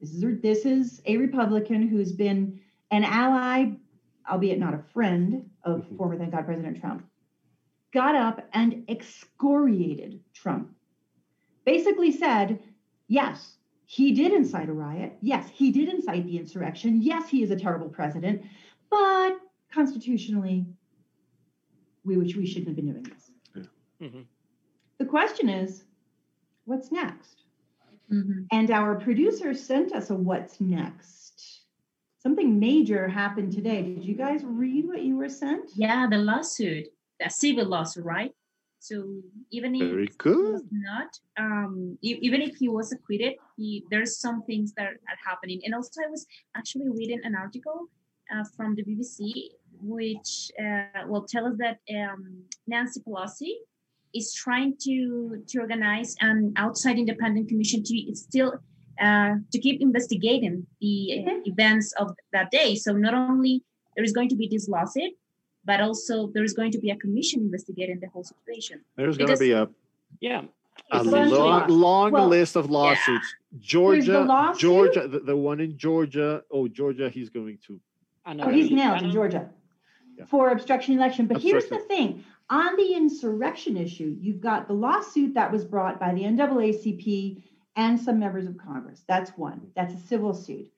This 0.00 0.12
is 0.12 0.40
this 0.40 0.66
is 0.66 1.02
a 1.06 1.16
Republican 1.18 1.86
who's 1.86 2.12
been 2.12 2.60
an 2.90 3.04
ally, 3.04 3.70
albeit 4.28 4.58
not 4.58 4.74
a 4.74 4.82
friend 4.92 5.48
of 5.62 5.86
Mhm. 5.88 5.96
former 5.96 6.18
thank 6.18 6.32
God 6.32 6.46
President 6.46 6.80
Trump. 6.80 7.06
Got 7.92 8.16
up 8.16 8.48
and 8.52 8.84
excoriated 8.88 10.20
Trump. 10.34 10.74
Basically 11.64 12.10
said, 12.10 12.60
yes, 13.08 13.56
he 13.86 14.12
did 14.12 14.32
incite 14.32 14.68
a 14.68 14.72
riot. 14.72 15.16
Yes, 15.20 15.48
he 15.52 15.70
did 15.70 15.88
incite 15.88 16.26
the 16.26 16.38
insurrection. 16.38 17.00
Yes, 17.02 17.28
he 17.28 17.42
is 17.42 17.50
a 17.50 17.56
terrible 17.56 17.88
president, 17.88 18.42
but 18.90 19.38
constitutionally, 19.72 20.66
we 22.04 22.16
which 22.16 22.36
we 22.36 22.46
shouldn't 22.46 22.68
have 22.68 22.76
been 22.76 22.90
doing 22.92 23.02
this. 23.04 23.30
Mhm. 24.00 24.26
The 24.98 25.04
question 25.06 25.48
is, 25.48 25.84
what's 26.64 26.90
next? 26.90 27.44
Mhm. 28.10 28.46
And 28.50 28.70
our 28.70 28.98
producer 28.98 29.54
sent 29.54 29.92
us 29.92 30.10
a 30.10 30.14
what's 30.16 30.60
next. 30.60 31.66
Something 32.18 32.58
major 32.58 33.08
happened 33.08 33.52
today. 33.52 33.82
Did 33.82 34.04
you 34.04 34.14
guys 34.14 34.44
read 34.44 34.86
what 34.86 35.02
you 35.02 35.16
were 35.16 35.28
sent? 35.28 35.70
Yeah, 35.76 36.06
the 36.08 36.18
lawsuit, 36.18 36.88
the 37.18 37.28
civil 37.30 37.66
lawsuit, 37.66 38.04
right? 38.04 38.34
So 38.88 38.96
even 39.52 39.76
if 39.76 39.82
Very 39.90 40.06
he 40.08 40.12
good. 40.18 40.52
was 40.54 40.64
not, 40.72 41.10
um, 41.38 41.96
even 42.02 42.42
if 42.42 42.56
he 42.56 42.68
was 42.68 42.90
acquitted, 42.90 43.34
he 43.56 43.84
there's 43.92 44.18
some 44.18 44.42
things 44.42 44.72
that 44.76 44.86
are 45.10 45.18
happening. 45.24 45.60
And 45.64 45.72
also, 45.72 46.02
I 46.04 46.10
was 46.10 46.26
actually 46.56 46.88
reading 46.90 47.20
an 47.22 47.34
article 47.36 47.78
uh, 48.32 48.42
from 48.56 48.74
the 48.74 48.82
BBC, 48.82 49.16
which 49.80 50.50
uh, 50.64 51.06
will 51.06 51.24
tell 51.32 51.46
us 51.46 51.56
that 51.64 51.78
um, 51.98 52.42
Nancy 52.66 52.98
Pelosi 53.06 53.52
is 54.20 54.34
trying 54.34 54.74
to 54.86 54.96
to 55.50 55.54
organize 55.60 56.16
an 56.20 56.52
outside 56.56 56.98
independent 56.98 57.48
commission 57.52 57.84
to 57.84 57.94
still 58.16 58.50
uh, 59.00 59.34
to 59.52 59.58
keep 59.64 59.80
investigating 59.80 60.66
the 60.80 60.96
Mhm. 61.22 61.46
events 61.52 61.86
of 62.02 62.06
that 62.34 62.50
day. 62.50 62.74
So 62.84 62.90
not 63.06 63.14
only 63.14 63.54
there 63.94 64.04
is 64.08 64.12
going 64.12 64.30
to 64.34 64.38
be 64.42 64.48
this 64.50 64.66
lawsuit, 64.74 65.12
but 65.64 65.80
also 65.80 66.28
there 66.28 66.44
is 66.44 66.52
going 66.52 66.72
to 66.72 66.78
be 66.78 66.90
a 66.90 66.96
commission 66.96 67.40
investigating 67.40 68.00
the 68.00 68.08
whole 68.08 68.24
situation. 68.24 68.80
There's 68.96 69.16
going 69.16 69.30
to 69.30 69.36
be 69.38 69.52
a, 69.52 69.68
Yeah. 70.20 70.42
a 70.90 71.00
It's 71.00 71.10
bunch 71.10 71.32
of 71.32 71.38
long, 71.38 71.68
long 71.68 72.12
Well, 72.12 72.28
list 72.28 72.56
of 72.56 72.70
lawsuits. 72.70 73.34
Georgia, 73.60 74.20
lawsuit. 74.20 74.60
Georgia, 74.60 75.08
the, 75.08 75.20
the 75.20 75.36
one 75.36 75.60
in 75.60 75.76
Georgia. 75.76 76.42
Oh, 76.50 76.68
Georgia, 76.68 77.08
he's 77.08 77.28
going 77.30 77.58
to. 77.66 77.80
Oh, 78.26 78.48
he's 78.48 78.68
big 78.68 78.76
nailed 78.76 79.02
in. 79.02 79.10
Georgia 79.10 79.48
Yeah. 80.18 80.24
for 80.26 80.50
obstruction 80.50 80.94
election. 80.96 81.26
But 81.26 81.40
here's 81.42 81.66
the 81.66 81.78
thing 81.80 82.24
on 82.50 82.76
the 82.76 82.94
insurrection 82.94 83.76
issue, 83.76 84.16
you've 84.20 84.40
got 84.40 84.66
the 84.68 84.74
lawsuit 84.74 85.34
that 85.34 85.50
was 85.50 85.64
brought 85.64 85.98
by 85.98 86.12
the 86.12 86.22
NAACP 86.22 87.42
and 87.76 87.98
some 87.98 88.18
members 88.18 88.46
of 88.46 88.58
Congress. 88.58 89.02
That's 89.08 89.30
one, 89.38 89.68
that's 89.74 89.94
a 89.94 89.98
civil 90.06 90.34
suit. 90.34 90.70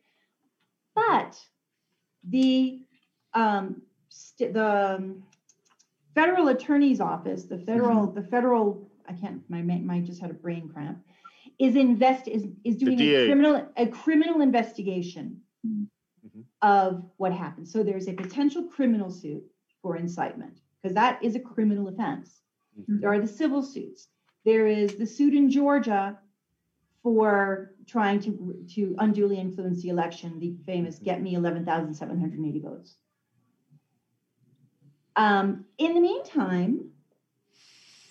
But 0.95 1.37
the 2.23 2.81
um, 3.35 3.83
st- 4.15 4.55
the 4.55 4.95
um, 4.97 5.23
federal 6.15 6.49
attorney's 6.49 7.01
office, 7.01 7.45
the 7.45 7.59
federal, 7.59 8.07
the 8.13 8.23
federal, 8.23 8.89
I 9.09 9.13
can't, 9.13 9.43
my 9.51 9.61
my 9.63 10.01
just 10.01 10.21
had 10.21 10.31
a 10.31 10.35
brain 10.35 10.69
cramp, 10.69 10.99
is 11.59 11.77
invest 11.77 12.29
is 12.29 12.47
is 12.65 12.77
doing 12.77 12.99
a 13.01 13.27
criminal 13.27 13.69
a 13.77 13.87
criminal 13.89 14.41
investigation 14.41 15.41
Mhm. 15.67 15.87
Mhm. 16.27 16.45
of 16.63 17.05
what 17.17 17.33
happened. 17.33 17.69
So 17.69 17.83
there's 17.83 18.09
a 18.09 18.13
potential 18.15 18.63
criminal 18.77 19.11
suit 19.11 19.45
for 19.83 19.97
incitement 19.97 20.61
because 20.81 20.95
that 20.95 21.23
is 21.23 21.35
a 21.37 21.41
criminal 21.41 21.89
offense. 21.89 22.43
Mhm. 22.79 23.01
There 23.01 23.11
are 23.11 23.21
the 23.21 23.35
civil 23.43 23.63
suits. 23.63 24.09
There 24.45 24.67
is 24.67 24.97
the 24.97 25.07
suit 25.07 25.35
in 25.35 25.51
Georgia 25.51 26.19
for 27.03 27.75
trying 27.87 28.21
to 28.21 28.31
to 28.75 28.95
unduly 28.99 29.39
influence 29.39 29.83
the 29.83 29.91
election, 29.91 30.39
the 30.39 30.57
famous 30.65 30.99
"Get 30.99 31.23
Me 31.23 31.35
11,780 31.35 32.61
votes." 32.61 32.97
Um, 35.17 35.65
in 35.79 35.95
the 35.95 36.01
meantime, 36.01 36.91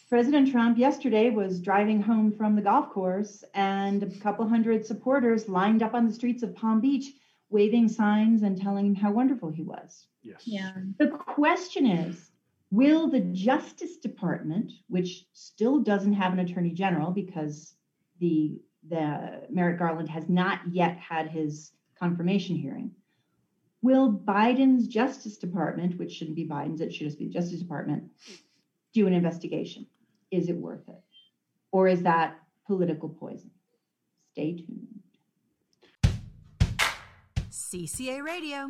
President 0.09 0.51
Trump 0.51 0.77
yesterday 0.77 1.29
was 1.31 1.59
driving 1.59 2.01
home 2.01 2.31
from 2.31 2.55
the 2.55 2.61
golf 2.61 2.91
course, 2.91 3.43
and 3.53 4.03
a 4.03 4.19
couple 4.19 4.47
hundred 4.47 4.85
supporters 4.85 5.49
lined 5.49 5.81
up 5.81 5.93
on 5.93 6.07
the 6.07 6.13
streets 6.13 6.43
of 6.43 6.55
Palm 6.55 6.79
Beach, 6.79 7.13
waving 7.49 7.87
signs 7.89 8.43
and 8.43 8.59
telling 8.59 8.85
him 8.85 8.95
how 8.95 9.11
wonderful 9.11 9.49
he 9.49 9.63
was. 9.63 10.05
Yes. 10.21 10.41
Yeah. 10.45 10.73
The 10.97 11.09
question 11.09 11.85
is, 11.85 12.31
Will 12.71 13.07
the 13.07 13.19
Justice 13.19 13.97
Department, 13.97 14.71
which 14.87 15.25
still 15.33 15.79
doesn't 15.79 16.13
have 16.13 16.33
an 16.33 16.39
attorney 16.39 16.71
general 16.71 17.11
because 17.11 17.75
the 18.19 18.59
the 18.89 19.43
Merrick 19.49 19.79
Garland 19.79 20.09
has 20.09 20.27
not 20.27 20.59
yet 20.69 20.97
had 20.97 21.27
his 21.29 21.71
confirmation 21.97 22.55
hearing, 22.55 22.91
will 23.83 24.11
Biden's 24.11 24.87
Justice 24.87 25.37
Department, 25.37 25.99
which 25.99 26.13
shouldn't 26.13 26.37
be 26.37 26.47
Biden's, 26.47 26.81
it 26.81 26.93
should 26.93 27.05
just 27.05 27.19
be 27.19 27.27
the 27.27 27.33
Justice 27.33 27.59
Department, 27.59 28.05
do 28.93 29.05
an 29.05 29.13
investigation? 29.13 29.85
Is 30.31 30.49
it 30.49 30.55
worth 30.55 30.87
it? 30.87 31.03
Or 31.71 31.87
is 31.87 32.01
that 32.03 32.39
political 32.65 33.09
poison? 33.09 33.51
Stay 34.31 34.55
tuned. 34.55 34.87
CCA 37.51 38.23
Radio. 38.23 38.69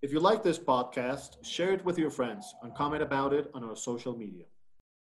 If 0.00 0.12
you 0.12 0.20
like 0.20 0.42
this 0.42 0.58
podcast, 0.58 1.44
share 1.44 1.72
it 1.72 1.84
with 1.84 1.98
your 1.98 2.10
friends 2.10 2.54
and 2.62 2.74
comment 2.74 3.02
about 3.02 3.32
it 3.32 3.50
on 3.54 3.64
our 3.64 3.76
social 3.76 4.16
media. 4.16 4.44